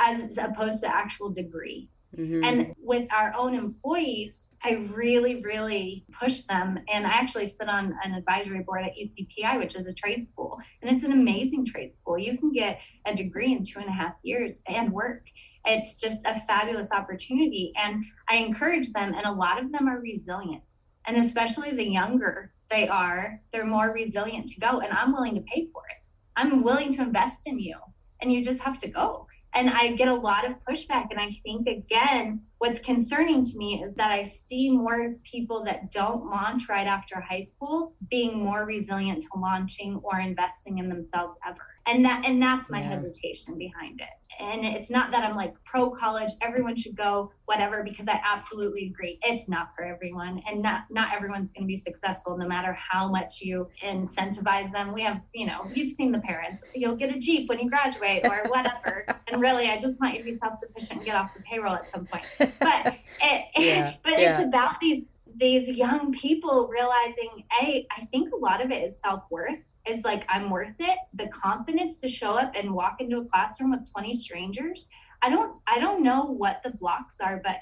[0.00, 2.44] as opposed to actual degree Mm-hmm.
[2.44, 6.78] And with our own employees, I really, really push them.
[6.92, 10.58] And I actually sit on an advisory board at UCPI, which is a trade school.
[10.82, 12.18] And it's an amazing trade school.
[12.18, 15.26] You can get a degree in two and a half years and work.
[15.64, 17.72] It's just a fabulous opportunity.
[17.76, 20.62] And I encourage them, and a lot of them are resilient.
[21.06, 24.80] And especially the younger they are, they're more resilient to go.
[24.80, 26.02] And I'm willing to pay for it.
[26.36, 27.76] I'm willing to invest in you.
[28.20, 29.28] And you just have to go
[29.58, 31.08] and I get a lot of pushback.
[31.10, 35.90] And I think, again, what's concerning to me is that I see more people that
[35.90, 41.34] don't launch right after high school being more resilient to launching or investing in themselves
[41.44, 41.66] ever.
[41.88, 42.90] And that and that's my yeah.
[42.90, 44.08] hesitation behind it.
[44.38, 48.86] And it's not that I'm like pro college, everyone should go, whatever, because I absolutely
[48.86, 49.18] agree.
[49.22, 50.42] It's not for everyone.
[50.46, 54.92] And not not everyone's gonna be successful no matter how much you incentivize them.
[54.92, 56.62] We have, you know, you've seen the parents.
[56.74, 59.06] You'll get a Jeep when you graduate or whatever.
[59.28, 61.86] and really I just want you to be self-sufficient and get off the payroll at
[61.86, 62.50] some point but
[63.22, 64.38] it, yeah, but yeah.
[64.38, 68.98] it's about these these young people realizing a i think a lot of it is
[68.98, 70.98] self-worth is like i'm worth it.
[71.14, 74.88] The confidence to show up and walk into a classroom with 20 strangers
[75.22, 77.56] i don't i don't know what the blocks are but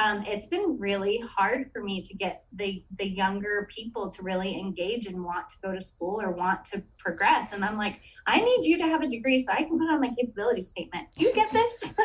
[0.00, 4.58] um, it's been really hard for me to get the the younger people to really
[4.58, 7.52] engage and want to go to school or want to progress.
[7.52, 10.00] And i'm like i need you to have a degree so i can put on
[10.00, 11.08] my capability statement.
[11.16, 11.94] Do you get this?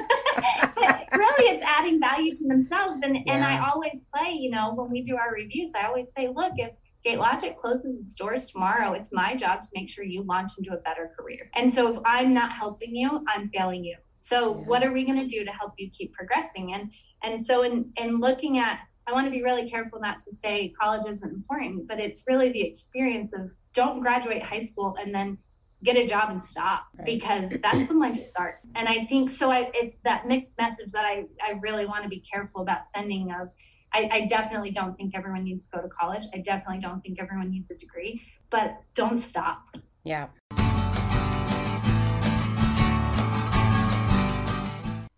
[1.16, 3.00] Really it's adding value to themselves.
[3.02, 3.34] And yeah.
[3.34, 6.54] and i always play you know when we do our reviews i always say look
[6.58, 6.72] if
[7.06, 8.94] GateLogic closes its doors tomorrow.
[8.94, 11.52] It's my job to make sure you launch into a better career.
[11.54, 13.98] And so if I'm not helping you, I'm failing you.
[14.22, 14.68] So yeah.
[14.68, 16.74] what are we going to do to help you keep progressing?
[16.74, 16.92] And
[17.24, 20.74] and so in in looking at I want to be really careful not to say
[20.82, 25.38] college isn't important, but it's really the experience of don't graduate high school and then
[25.84, 27.06] get a job and stop right.
[27.06, 28.66] because that's when life starts.
[28.74, 29.52] And I think so.
[29.52, 33.32] I, it's that mixed message that I, I really want to be careful about sending.
[33.32, 33.50] Of
[33.96, 36.26] I, I definitely don't think everyone needs to go to college.
[36.34, 39.64] I definitely don't think everyone needs a degree, but don't stop.
[40.04, 40.28] Yeah.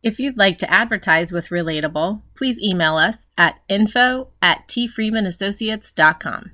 [0.03, 6.51] If you'd like to advertise with Relatable, please email us at info at tfreemanassociates.com.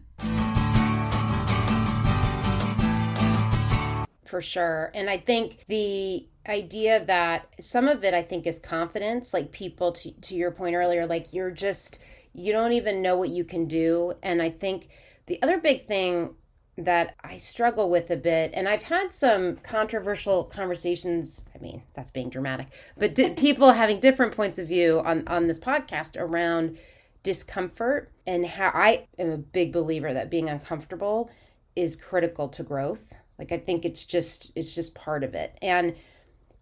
[4.33, 4.89] For sure.
[4.95, 9.31] And I think the idea that some of it, I think, is confidence.
[9.31, 11.99] Like people, to, to your point earlier, like you're just,
[12.33, 14.15] you don't even know what you can do.
[14.23, 14.87] And I think
[15.27, 16.33] the other big thing
[16.79, 21.45] that I struggle with a bit, and I've had some controversial conversations.
[21.53, 25.45] I mean, that's being dramatic, but di- people having different points of view on on
[25.45, 26.79] this podcast around
[27.21, 31.29] discomfort and how I am a big believer that being uncomfortable
[31.75, 33.13] is critical to growth.
[33.37, 35.57] Like I think it's just it's just part of it.
[35.61, 35.95] And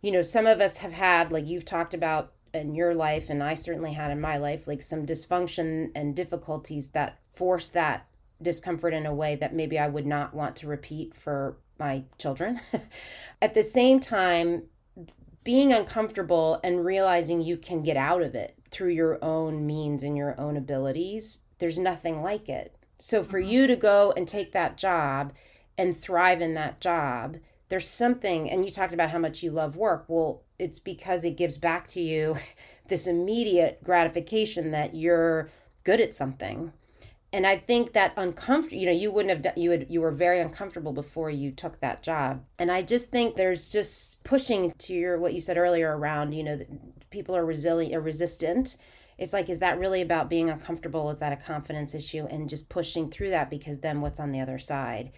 [0.02, 3.42] you know, some of us have had like you've talked about in your life and
[3.42, 8.08] I certainly had in my life like some dysfunction and difficulties that force that
[8.42, 12.60] discomfort in a way that maybe I would not want to repeat for my children.
[13.42, 14.64] At the same time,
[15.44, 20.16] being uncomfortable and realizing you can get out of it through your own means and
[20.16, 22.76] your own abilities, there's nothing like it.
[22.98, 23.52] So for mm-hmm.
[23.52, 25.34] you to go and take that job
[25.78, 27.38] and thrive in that job,
[27.70, 30.06] there's something, and you talked about how much you love work.
[30.08, 32.38] Well, it's because it gives back to you
[32.88, 35.50] this immediate gratification that you're
[35.84, 36.74] good at something
[37.34, 40.42] and I think that uncomfortable, you know, you wouldn't have you would, you were very
[40.42, 42.44] uncomfortable before you took that job.
[42.60, 46.44] And I just think there's just pushing to your, what you said earlier around, you
[46.44, 46.60] know,
[47.10, 48.76] people are resilient or resistant.
[49.18, 51.10] It's like, is that really about being uncomfortable?
[51.10, 52.26] Is that a confidence issue?
[52.26, 55.12] And just pushing through that because then what's on the other side,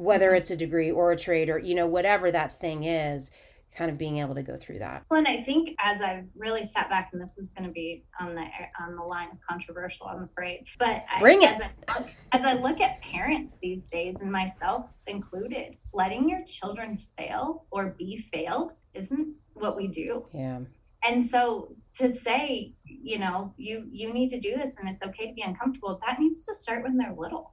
[0.00, 0.36] whether mm-hmm.
[0.36, 3.30] it's a degree or a trade or, you know, whatever that thing is,
[3.76, 5.04] kind of being able to go through that.
[5.10, 8.04] Well, and I think as I've really sat back, and this is going to be
[8.18, 8.44] on the
[8.80, 11.52] on the line of controversial, I'm afraid, but bring I, it.
[11.52, 16.42] As I, look, as I look at parents these days, and myself included, letting your
[16.46, 20.26] children fail or be failed isn't what we do.
[20.32, 20.60] Yeah.
[21.04, 25.28] And so to say, you know, you you need to do this, and it's okay
[25.28, 27.52] to be uncomfortable, that needs to start when they're little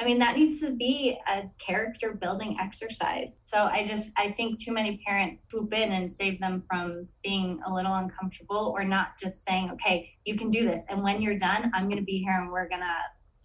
[0.00, 3.40] I mean, that needs to be a character building exercise.
[3.46, 7.60] So I just, I think too many parents swoop in and save them from being
[7.66, 10.84] a little uncomfortable or not just saying, okay, you can do this.
[10.88, 12.94] And when you're done, I'm going to be here and we're going to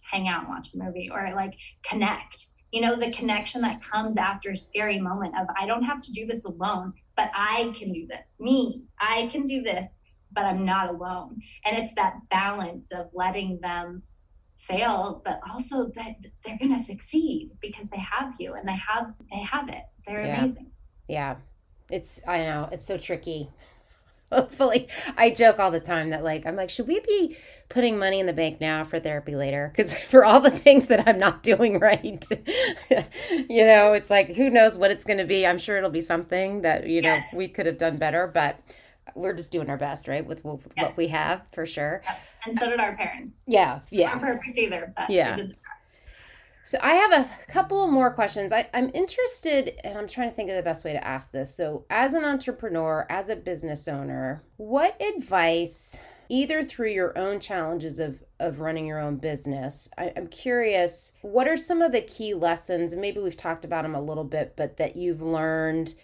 [0.02, 2.46] hang out and watch a movie or like connect.
[2.70, 6.12] You know, the connection that comes after a scary moment of, I don't have to
[6.12, 8.36] do this alone, but I can do this.
[8.38, 9.98] Me, I can do this,
[10.32, 11.40] but I'm not alone.
[11.64, 14.02] And it's that balance of letting them
[14.66, 19.14] fail but also that they're going to succeed because they have you and they have
[19.30, 19.82] they have it.
[20.06, 20.42] They're yeah.
[20.42, 20.70] amazing.
[21.08, 21.36] Yeah.
[21.90, 23.50] It's i know it's so tricky.
[24.32, 27.36] Hopefully i joke all the time that like i'm like should we be
[27.68, 29.70] putting money in the bank now for therapy later?
[29.70, 32.26] Because for all the things that i'm not doing right
[33.30, 35.46] you know it's like who knows what it's going to be?
[35.46, 37.34] I'm sure it'll be something that you know yes.
[37.34, 38.58] we could have done better but
[39.14, 40.96] we're just doing our best right with what yes.
[40.96, 42.00] we have for sure.
[42.04, 43.42] Yes and so did our parents.
[43.46, 44.12] Yeah, yeah.
[44.12, 45.36] Not perfect either, but yeah.
[46.66, 48.50] So I have a couple more questions.
[48.50, 51.54] I, I'm interested, and I'm trying to think of the best way to ask this.
[51.54, 57.98] So, as an entrepreneur, as a business owner, what advice, either through your own challenges
[57.98, 62.32] of of running your own business, I, I'm curious, what are some of the key
[62.32, 62.96] lessons?
[62.96, 65.94] Maybe we've talked about them a little bit, but that you've learned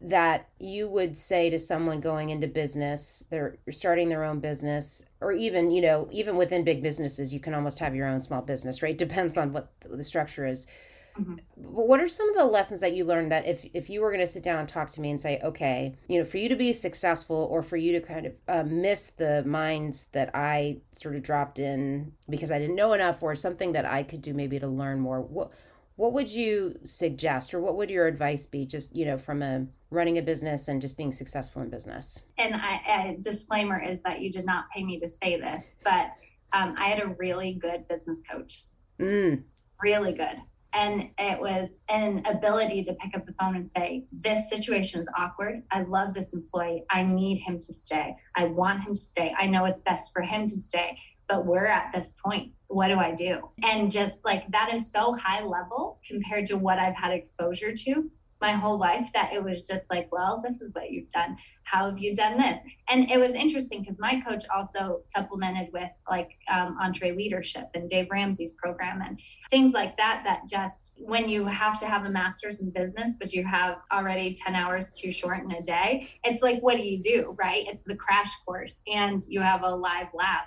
[0.00, 5.32] that you would say to someone going into business they're starting their own business or
[5.32, 8.82] even you know even within big businesses you can almost have your own small business
[8.82, 10.66] right depends on what the structure is
[11.18, 11.36] mm-hmm.
[11.56, 14.10] but what are some of the lessons that you learned that if if you were
[14.10, 16.48] going to sit down and talk to me and say okay you know for you
[16.48, 20.78] to be successful or for you to kind of uh, miss the minds that i
[20.92, 24.34] sort of dropped in because i didn't know enough or something that i could do
[24.34, 25.50] maybe to learn more what
[25.96, 29.66] what would you suggest or what would your advice be just you know from a
[29.90, 32.22] running a business and just being successful in business?
[32.38, 36.12] And I, a disclaimer is that you did not pay me to say this but
[36.52, 38.64] um, i had a really good business coach.
[39.00, 39.42] Mm.
[39.82, 40.36] really good.
[40.72, 45.06] And it was an ability to pick up the phone and say this situation is
[45.16, 45.62] awkward.
[45.70, 46.82] I love this employee.
[46.90, 48.16] I need him to stay.
[48.34, 49.32] I want him to stay.
[49.38, 50.96] I know it's best for him to stay
[51.28, 52.52] but we're at this point.
[52.74, 53.48] What do I do?
[53.62, 58.10] And just like that is so high level compared to what I've had exposure to
[58.40, 61.36] my whole life that it was just like, well, this is what you've done.
[61.62, 62.58] How have you done this?
[62.90, 68.08] And it was interesting because my coach also supplemented with like um, EntreLeadership and Dave
[68.10, 69.18] Ramsey's program and
[69.50, 70.22] things like that.
[70.24, 74.34] That just when you have to have a master's in business, but you have already
[74.34, 77.34] 10 hours too short in a day, it's like, what do you do?
[77.38, 77.66] Right?
[77.66, 80.44] It's the crash course and you have a live lab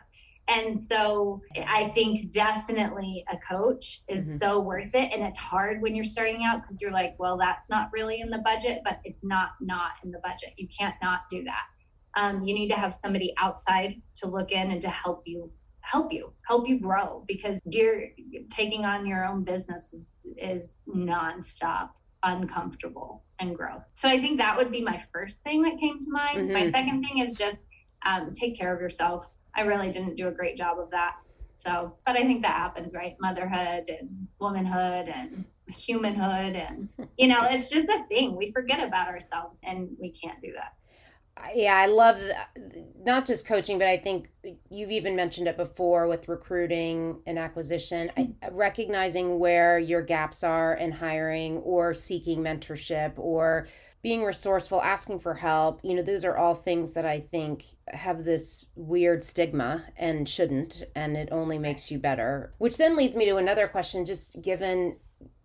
[0.47, 4.37] and so I think definitely a coach is mm-hmm.
[4.37, 5.11] so worth it.
[5.11, 8.29] And it's hard when you're starting out because you're like, well, that's not really in
[8.29, 10.53] the budget, but it's not not in the budget.
[10.57, 11.65] You can't not do that.
[12.17, 16.11] um, you need to have somebody outside to look in and to help you help
[16.11, 18.09] you help you grow because you're
[18.49, 21.89] taking on your own business is, is nonstop
[22.23, 26.09] uncomfortable and growth so i think that would be my first thing that came to
[26.09, 26.53] mind mm-hmm.
[26.53, 27.67] my second thing is just
[28.05, 31.15] um, take care of yourself i really didn't do a great job of that.
[31.57, 33.15] So but i think that happens right?
[33.19, 36.87] Motherhood and womanhood and humanhood and
[37.17, 38.37] you know it's just a thing.
[38.37, 40.73] We forget about ourselves and we can't do that.
[41.53, 42.19] Yeah, I love
[43.03, 44.29] not just coaching, but I think
[44.69, 50.73] you've even mentioned it before with recruiting and acquisition, I, recognizing where your gaps are
[50.73, 53.67] in hiring or seeking mentorship or
[54.01, 55.79] being resourceful, asking for help.
[55.83, 60.83] You know, those are all things that I think have this weird stigma and shouldn't,
[60.95, 62.53] and it only makes you better.
[62.57, 64.97] Which then leads me to another question, just given,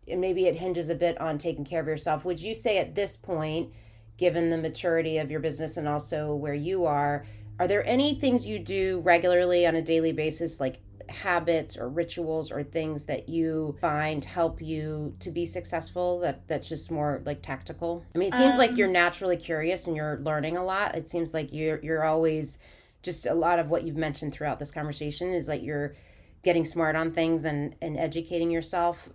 [0.07, 2.25] and maybe it hinges a bit on taking care of yourself.
[2.25, 3.71] Would you say at this point,
[4.17, 7.25] given the maturity of your business and also where you are,
[7.59, 12.51] are there any things you do regularly on a daily basis, like habits or rituals
[12.51, 17.43] or things that you find help you to be successful that that's just more like
[17.43, 18.05] tactical?
[18.15, 20.97] I mean it seems um, like you're um, naturally curious and you're learning a lot.
[20.97, 22.59] It seems like you're you're always
[23.03, 25.95] just a lot of what you've mentioned throughout this conversation is like you're
[26.43, 29.09] getting smart on things and and educating yourself.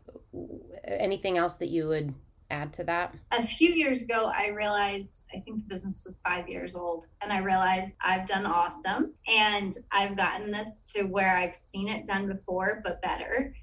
[0.84, 2.14] Anything else that you would
[2.50, 3.14] add to that?
[3.32, 7.32] A few years ago, I realized, I think the business was five years old, and
[7.32, 12.28] I realized I've done awesome and I've gotten this to where I've seen it done
[12.28, 13.54] before, but better.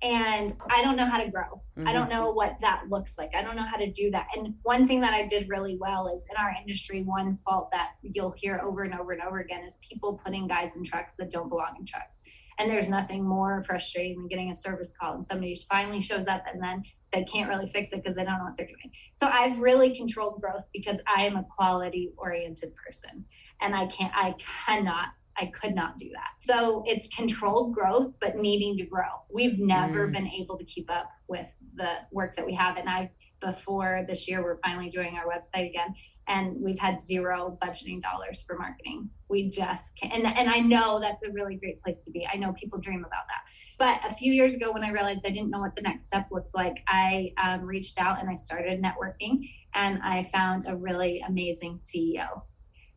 [0.00, 1.60] And I don't know how to grow.
[1.76, 1.88] Mm-hmm.
[1.88, 3.34] I don't know what that looks like.
[3.34, 4.28] I don't know how to do that.
[4.36, 7.94] And one thing that I did really well is in our industry, one fault that
[8.02, 11.32] you'll hear over and over and over again is people putting guys in trucks that
[11.32, 12.22] don't belong in trucks.
[12.58, 16.44] And there's nothing more frustrating than getting a service call and somebody finally shows up
[16.52, 16.82] and then
[17.12, 18.92] they can't really fix it because they don't know what they're doing.
[19.14, 23.24] So I've really controlled growth because I am a quality oriented person
[23.60, 24.34] and I can't, I
[24.66, 25.08] cannot
[25.40, 26.30] I could not do that.
[26.42, 29.06] So it's controlled growth, but needing to grow.
[29.32, 30.12] We've never mm.
[30.12, 32.76] been able to keep up with the work that we have.
[32.76, 33.10] And I've,
[33.40, 35.94] before this year, we're finally doing our website again
[36.28, 39.08] and we've had zero budgeting dollars for marketing.
[39.28, 40.12] We just can't.
[40.12, 42.28] And, and I know that's a really great place to be.
[42.30, 43.42] I know people dream about that.
[43.78, 46.26] But a few years ago, when I realized I didn't know what the next step
[46.30, 51.20] looks like, I um, reached out and I started networking and I found a really
[51.26, 52.42] amazing CEO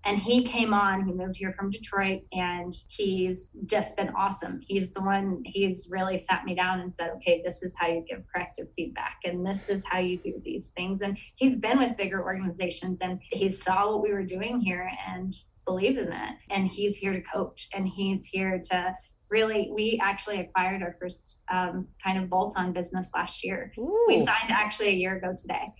[0.05, 4.61] and he came on he moved here from detroit and he's just been awesome.
[4.65, 8.03] He's the one he's really sat me down and said okay this is how you
[8.07, 11.01] give corrective feedback and this is how you do these things.
[11.01, 15.33] And he's been with bigger organizations and he saw what we were doing here and
[15.65, 16.35] believed in it.
[16.49, 18.95] And he's here to coach and he's here to
[19.29, 23.71] really we actually acquired our first um, kind of bolt-on business last year.
[23.77, 24.05] Ooh.
[24.07, 25.73] we signed actually a year ago today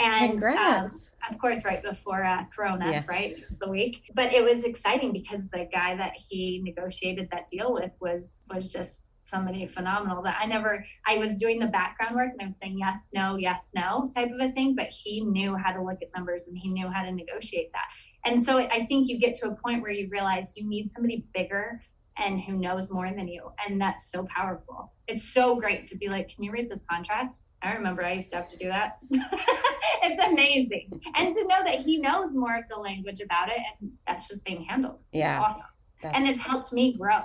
[0.00, 0.92] and um,
[1.30, 3.02] of course right before uh, corona yeah.
[3.08, 3.32] right?
[3.32, 4.10] It was the week.
[4.14, 8.70] But it was exciting because the guy that he negotiated that deal with was was
[8.72, 12.56] just somebody phenomenal that i never i was doing the background work and i was
[12.58, 14.74] saying yes no yes no type of a thing.
[14.76, 17.86] But he knew how to look at numbers and he knew how to negotiate that.
[18.24, 21.24] And so i think you get to a point where you realize you need somebody
[21.34, 21.82] bigger
[22.18, 23.50] and who knows more than you.
[23.66, 24.90] And that's so powerful.
[25.06, 28.30] It's so great to be like can you read this contract I remember I used
[28.30, 28.98] to have to do that.
[29.10, 31.00] it's amazing.
[31.16, 34.44] And to know that he knows more of the language about it and that's just
[34.44, 34.98] being handled.
[35.12, 35.40] Yeah.
[35.40, 35.62] Awesome.
[36.02, 37.22] That's and it's helped me grow.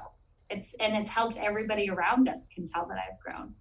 [0.49, 3.53] It's and it's helped everybody around us can tell that I've grown.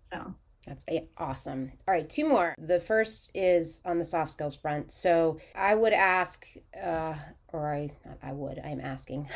[0.00, 0.34] So
[0.66, 0.84] that's
[1.16, 1.72] awesome.
[1.88, 2.54] All right, two more.
[2.56, 4.92] The first is on the soft skills front.
[4.92, 6.46] So I would ask,
[6.80, 7.14] uh,
[7.52, 7.90] or I,
[8.22, 9.28] I would, I'm asking,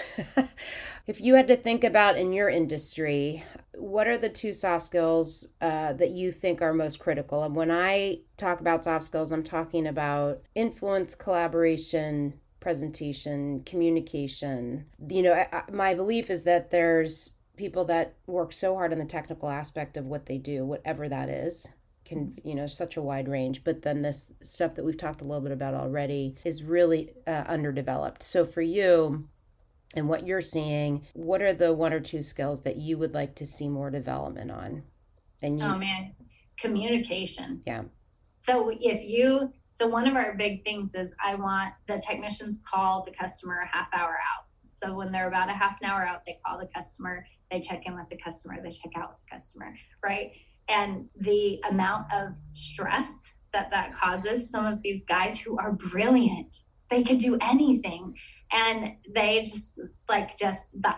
[1.07, 3.45] if you had to think about in your industry,
[3.75, 7.43] what are the two soft skills uh, that you think are most critical?
[7.43, 14.87] And when I talk about soft skills, I'm talking about influence, collaboration, presentation, communication.
[15.09, 18.99] You know, I, I, my belief is that there's people that work so hard on
[18.99, 21.75] the technical aspect of what they do, whatever that is,
[22.07, 25.25] can you know such a wide range but then this stuff that we've talked a
[25.25, 28.23] little bit about already is really uh, underdeveloped.
[28.23, 29.29] So for you
[29.95, 33.35] and what you're seeing what are the one or two skills that you would like
[33.37, 34.85] to see more development on?
[35.43, 36.13] And you, oh man.
[36.59, 37.61] Communication.
[37.67, 37.83] Yeah.
[38.39, 43.05] So if you so one of our big things is i want the technicians call
[43.05, 44.47] the customer a half hour out.
[44.65, 47.83] So when they're about a half an hour out they call the customer they check
[47.87, 50.33] in with the customer, they check out with the customer, right?
[50.69, 56.59] And the amount of stress that that causes some of these guys who are brilliant,
[56.91, 58.15] they could do anything.
[58.53, 60.95] And they just like just the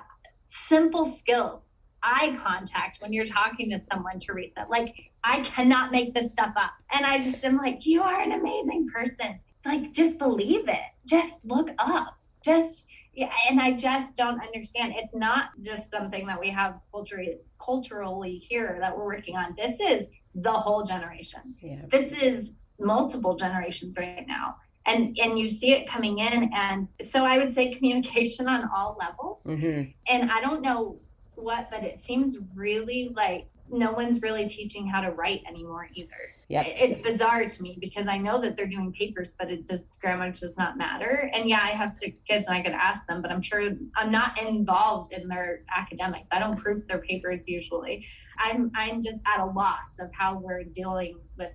[0.49, 1.71] simple skills,
[2.03, 4.67] eye contact when you're talking to someone, Teresa.
[4.71, 4.95] Like,
[5.25, 6.73] I cannot make this stuff up.
[6.93, 9.39] And I just am like, you are an amazing person.
[9.65, 10.81] Like, just believe it.
[11.07, 12.87] Just look up just
[13.19, 14.95] yeah, and I just don't understand.
[14.97, 19.57] It's not just something that we have culturally culturally here that we're working on.
[19.57, 21.41] This is the whole generation.
[21.61, 21.83] Yeah.
[21.91, 24.55] This is multiple generations right now.
[24.87, 28.97] And and you see it coming in and so I would say communication on all
[29.01, 29.43] levels.
[29.43, 29.91] Mm-hmm.
[30.07, 31.01] And I don't know
[31.35, 36.37] what, but it seems really like no one's really teaching how to write anymore either.
[36.49, 36.63] Yeah.
[36.63, 40.33] It's bizarre to me because I know that they're doing papers, but it just grammar
[40.33, 41.31] does not matter.
[41.35, 44.11] And yeah, I have six kids and I could ask them, but I'm sure I'm
[44.11, 46.31] not involved in their academics.
[46.33, 48.07] I don't proof their papers usually.
[48.39, 51.53] I'm I'm just at a loss of how we're dealing with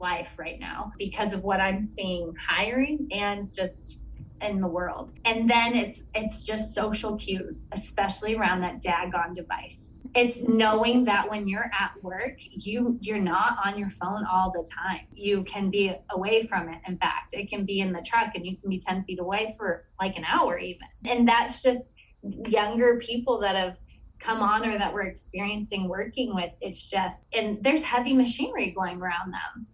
[0.00, 4.00] life right now because of what I'm seeing hiring and just
[4.40, 5.12] in the world.
[5.24, 9.94] And then it's it's just social cues, especially around that daggone device.
[10.14, 14.66] It's knowing that when you're at work, you you're not on your phone all the
[14.70, 15.06] time.
[15.12, 16.80] You can be away from it.
[16.86, 19.54] In fact, it can be in the truck and you can be 10 feet away
[19.56, 20.88] for like an hour even.
[21.04, 23.78] And that's just younger people that have
[24.18, 26.52] come on or that we're experiencing working with.
[26.60, 29.66] It's just and there's heavy machinery going around them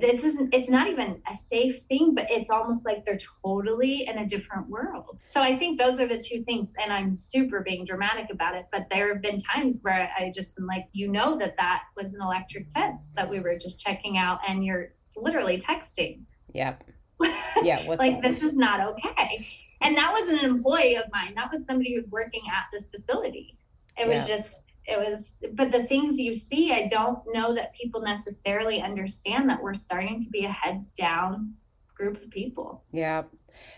[0.00, 4.18] this isn't it's not even a safe thing but it's almost like they're totally in
[4.18, 5.18] a different world.
[5.28, 8.66] So i think those are the two things and i'm super being dramatic about it
[8.72, 12.14] but there have been times where i just am like you know that that was
[12.14, 16.22] an electric fence that we were just checking out and you're literally texting.
[16.52, 16.84] Yep.
[17.62, 19.46] Yeah like this is not okay.
[19.82, 21.34] And that was an employee of mine.
[21.34, 23.56] That was somebody who's working at this facility.
[23.98, 24.36] It was yeah.
[24.36, 29.48] just it was but the things you see i don't know that people necessarily understand
[29.48, 31.54] that we're starting to be a heads down
[32.00, 32.82] group of people.
[32.92, 33.24] Yeah.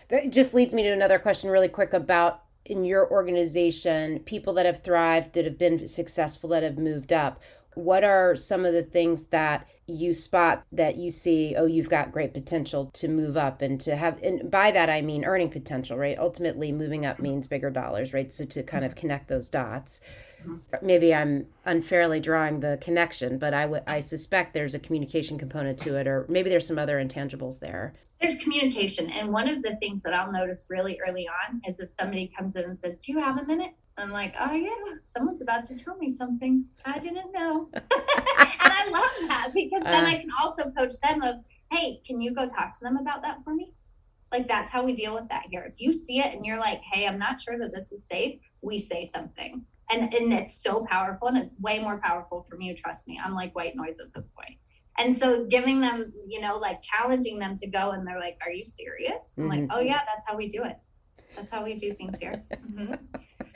[0.09, 4.65] That just leads me to another question really quick about in your organization people that
[4.65, 7.41] have thrived that have been successful that have moved up.
[7.75, 12.13] What are some of the things that you spot that you see oh you've got
[12.13, 15.97] great potential to move up and to have and by that i mean earning potential
[15.97, 16.17] right?
[16.17, 18.31] Ultimately moving up means bigger dollars right?
[18.31, 19.99] So to kind of connect those dots
[20.81, 25.79] maybe I'm unfairly drawing the connection, but I would I suspect there's a communication component
[25.79, 27.93] to it, or maybe there's some other intangibles there.
[28.21, 31.89] There's communication, and one of the things that I'll notice really early on is if
[31.89, 34.69] somebody comes in and says, "Do you have a minute?" I'm like, "Oh yeah,
[35.01, 40.05] someone's about to tell me something I didn't know," and I love that because then
[40.05, 43.21] uh, I can also coach them of, "Hey, can you go talk to them about
[43.21, 43.73] that for me?"
[44.31, 45.63] Like that's how we deal with that here.
[45.63, 48.39] If you see it and you're like, "Hey, I'm not sure that this is safe,"
[48.61, 52.73] we say something and and it's so powerful and it's way more powerful for me
[52.73, 53.19] trust me.
[53.23, 54.57] I'm like white noise at this point.
[54.97, 58.51] And so giving them you know like challenging them to go and they're like are
[58.51, 59.35] you serious?
[59.37, 59.61] I'm mm-hmm.
[59.61, 60.77] like oh yeah that's how we do it.
[61.35, 62.43] That's how we do things here.
[62.73, 62.93] Mm-hmm.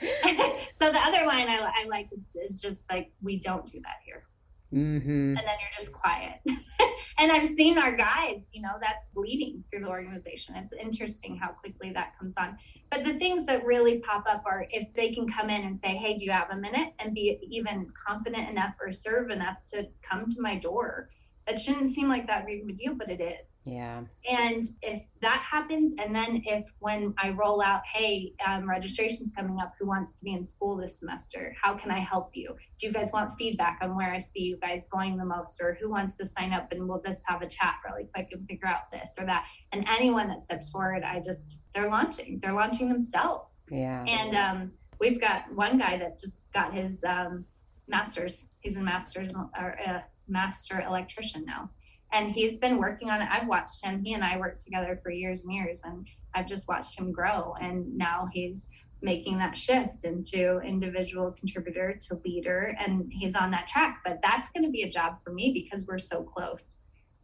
[0.74, 3.96] so the other line I, I like is, is just like we don't do that
[4.04, 4.27] here
[4.74, 5.08] Mm-hmm.
[5.08, 6.40] And then you're just quiet.
[7.18, 10.54] and I've seen our guys, you know, that's leading through the organization.
[10.56, 12.56] It's interesting how quickly that comes on.
[12.90, 15.96] But the things that really pop up are if they can come in and say,
[15.96, 16.92] Hey, do you have a minute?
[16.98, 21.08] And be even confident enough or serve enough to come to my door
[21.48, 23.58] it shouldn't seem like that big of a deal, but it is.
[23.64, 24.02] Yeah.
[24.28, 29.58] And if that happens, and then if when I roll out, hey, um, registration's coming
[29.60, 31.54] up, who wants to be in school this semester?
[31.60, 32.54] How can I help you?
[32.78, 35.78] Do you guys want feedback on where I see you guys going the most, or
[35.80, 38.68] who wants to sign up and we'll just have a chat really quick and figure
[38.68, 39.46] out this or that?
[39.72, 43.62] And anyone that steps forward, I just, they're launching, they're launching themselves.
[43.70, 44.04] Yeah.
[44.04, 47.44] And um, we've got one guy that just got his um,
[47.86, 48.48] master's.
[48.60, 51.70] He's in master's or uh, master electrician now.
[52.12, 53.28] And he's been working on it.
[53.30, 54.02] I've watched him.
[54.02, 57.54] He and I worked together for years and years, and I've just watched him grow.
[57.60, 58.68] And now he's
[59.02, 64.00] making that shift into individual contributor to leader, and he's on that track.
[64.04, 66.78] But that's going to be a job for me because we're so close.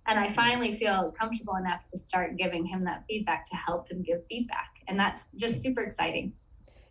[0.06, 4.02] And I finally feel comfortable enough to start giving him that feedback to help him
[4.02, 4.70] give feedback.
[4.86, 6.34] And that's just super exciting.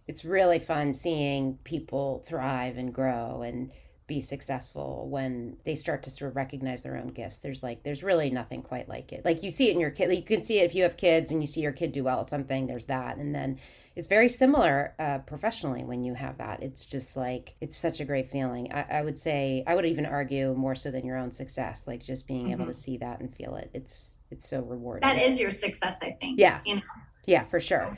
[0.08, 3.72] It's really fun seeing people thrive and grow and
[4.08, 7.40] be successful when they start to sort of recognize their own gifts.
[7.40, 9.24] There's like there's really nothing quite like it.
[9.24, 10.10] Like you see it in your kid.
[10.10, 12.04] Like you can see it if you have kids and you see your kid do
[12.04, 12.68] well at something.
[12.68, 13.60] There's that, and then
[13.96, 16.64] it's very similar uh, professionally when you have that.
[16.64, 18.72] It's just like it's such a great feeling.
[18.74, 21.86] I, I, would say I would even argue more so than your own success.
[21.88, 22.54] Like just being mm-hmm.
[22.54, 23.70] able to see that and feel it.
[23.74, 25.08] It's it's so rewarding.
[25.08, 26.40] That is your success, I think.
[26.40, 26.60] Yeah.
[26.66, 26.82] You know?
[27.26, 27.98] Yeah, for sure.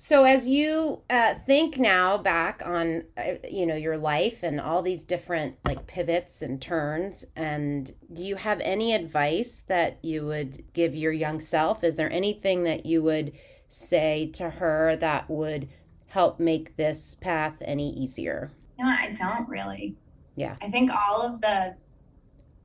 [0.00, 4.80] So as you uh, think now back on uh, you know your life and all
[4.80, 10.72] these different like pivots and turns and do you have any advice that you would
[10.72, 11.82] give your young self?
[11.82, 13.32] Is there anything that you would
[13.68, 15.68] say to her that would
[16.06, 18.52] help make this path any easier?
[18.78, 19.96] No, I don't really.
[20.36, 20.54] Yeah.
[20.62, 21.74] I think all of the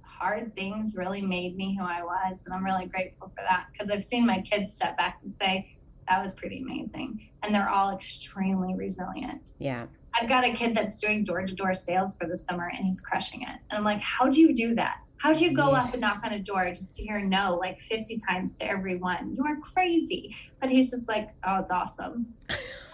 [0.04, 3.90] hard things really made me who I was and I'm really grateful for that because
[3.90, 5.74] I've seen my kids step back and say
[6.08, 7.20] that was pretty amazing.
[7.44, 9.52] And they're all extremely resilient.
[9.60, 9.86] Yeah.
[10.20, 13.02] I've got a kid that's doing door to door sales for the summer and he's
[13.02, 13.50] crushing it.
[13.70, 14.98] And I'm like, how do you do that?
[15.18, 15.84] How do you go Yeah.
[15.84, 19.34] up and knock on a door just to hear no like 50 times to everyone?
[19.36, 20.36] You are crazy.
[20.60, 22.28] But he's just like, oh, it's awesome.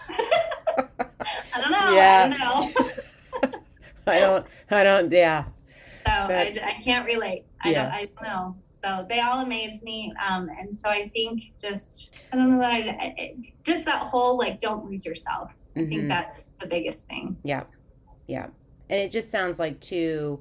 [0.08, 1.92] I don't know.
[1.94, 2.24] Yeah.
[2.24, 3.58] I don't know.
[4.06, 5.44] I don't, I don't, yeah.
[6.06, 7.44] So I, I can't relate.
[7.62, 7.84] I Yeah.
[7.84, 7.92] don't.
[7.92, 8.56] I don't know.
[8.82, 10.12] So they all amaze me.
[10.26, 14.38] Um, and so I think just I don't know that I, I just that whole
[14.38, 15.52] like don't lose yourself.
[15.76, 15.88] I Mhm.
[15.88, 17.36] think that's the biggest thing.
[17.44, 17.64] Yeah.
[18.26, 18.46] Yeah.
[18.88, 20.40] And it just sounds like, too,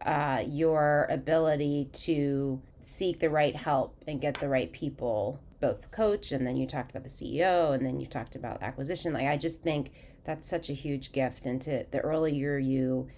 [0.00, 6.32] uh, your ability to seek the right help and get the right people, both coach,
[6.32, 9.12] and then you talked about the CEO, and then you talked about acquisition.
[9.12, 9.92] Like, I just think
[10.24, 11.46] that's such a huge gift.
[11.46, 13.08] And to the earlier you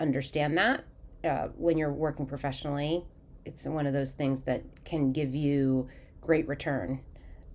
[0.00, 0.84] understand that
[1.24, 3.04] uh, when you're working professionally,
[3.46, 5.88] it's one of those things that can give you
[6.20, 7.00] great return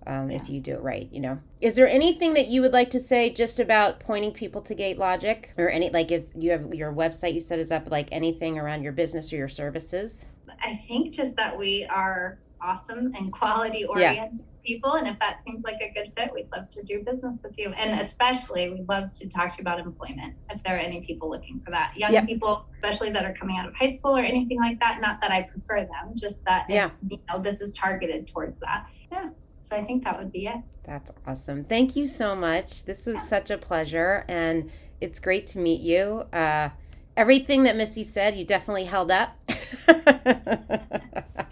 [0.06, 1.38] um, if you do it right you know?
[1.60, 5.46] Is there anything that you would like to say just about pointing people to GateLogic?
[5.56, 8.82] Or any like is you have your website you said is up like anything around
[8.82, 10.26] your business or your services?
[10.62, 14.94] I think just that we are awesome and quality oriented people.
[14.94, 17.70] And if that seems like a good fit, we'd love to do business with you.
[17.70, 21.30] And especially, we'd love to talk to you about employment if there are any people
[21.30, 21.92] looking for that.
[21.96, 22.26] Young Yep.
[22.26, 25.00] people, especially that are coming out of high school or anything like that.
[25.00, 26.90] Not that I prefer them, just that, Yeah.
[27.08, 28.86] you know, this is targeted towards that.
[29.10, 29.30] Yeah.
[29.62, 30.56] So I think that would be it.
[30.84, 34.68] that's awesome thank you so much this was such a pleasure and
[35.00, 36.68] it's great to meet you uh,
[37.16, 39.38] everything that missy said you definitely held up
[39.88, 40.72] I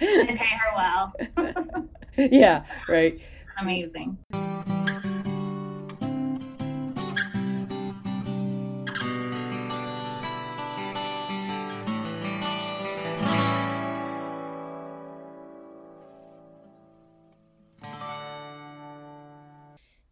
[0.01, 1.13] pay her well.
[2.33, 3.21] yeah right
[3.61, 4.17] Amazing.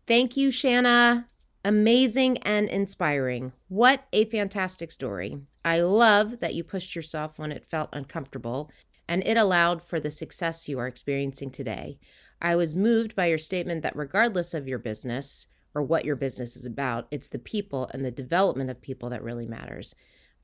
[0.07, 1.27] Thank you, Shanna.
[1.65, 3.53] Amazing and inspiring.
[3.69, 5.39] What a fantastic story.
[5.65, 8.71] I love that you pushed yourself when it felt uncomfortable
[9.09, 11.99] and it allowed for the success you are experiencing today.
[12.41, 16.57] I was moved by your statement that regardless of your business or what your business
[16.57, 19.95] is about, it's the people and the development of people that really matters.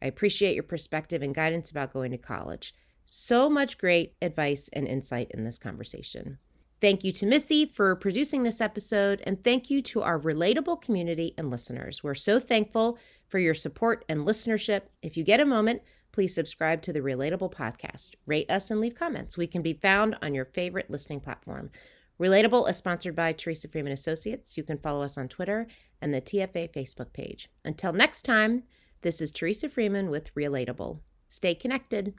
[0.02, 2.74] I appreciate your perspective and guidance about going to college.
[3.06, 6.38] So much great advice and insight in this conversation.
[6.80, 11.32] Thank you to Missy for producing this episode, and thank you to our relatable community
[11.38, 12.02] and listeners.
[12.02, 14.82] We're so thankful for your support and listenership.
[15.00, 15.82] If you get a moment,
[16.14, 19.36] please subscribe to the Relatable Podcast, rate us, and leave comments.
[19.36, 21.70] We can be found on your favorite listening platform.
[22.20, 24.56] Relatable is sponsored by Teresa Freeman Associates.
[24.56, 25.66] You can follow us on Twitter
[26.00, 27.48] and the TFA Facebook page.
[27.64, 28.62] Until next time,
[29.02, 31.00] this is Teresa Freeman with Relatable.
[31.28, 32.14] Stay connected.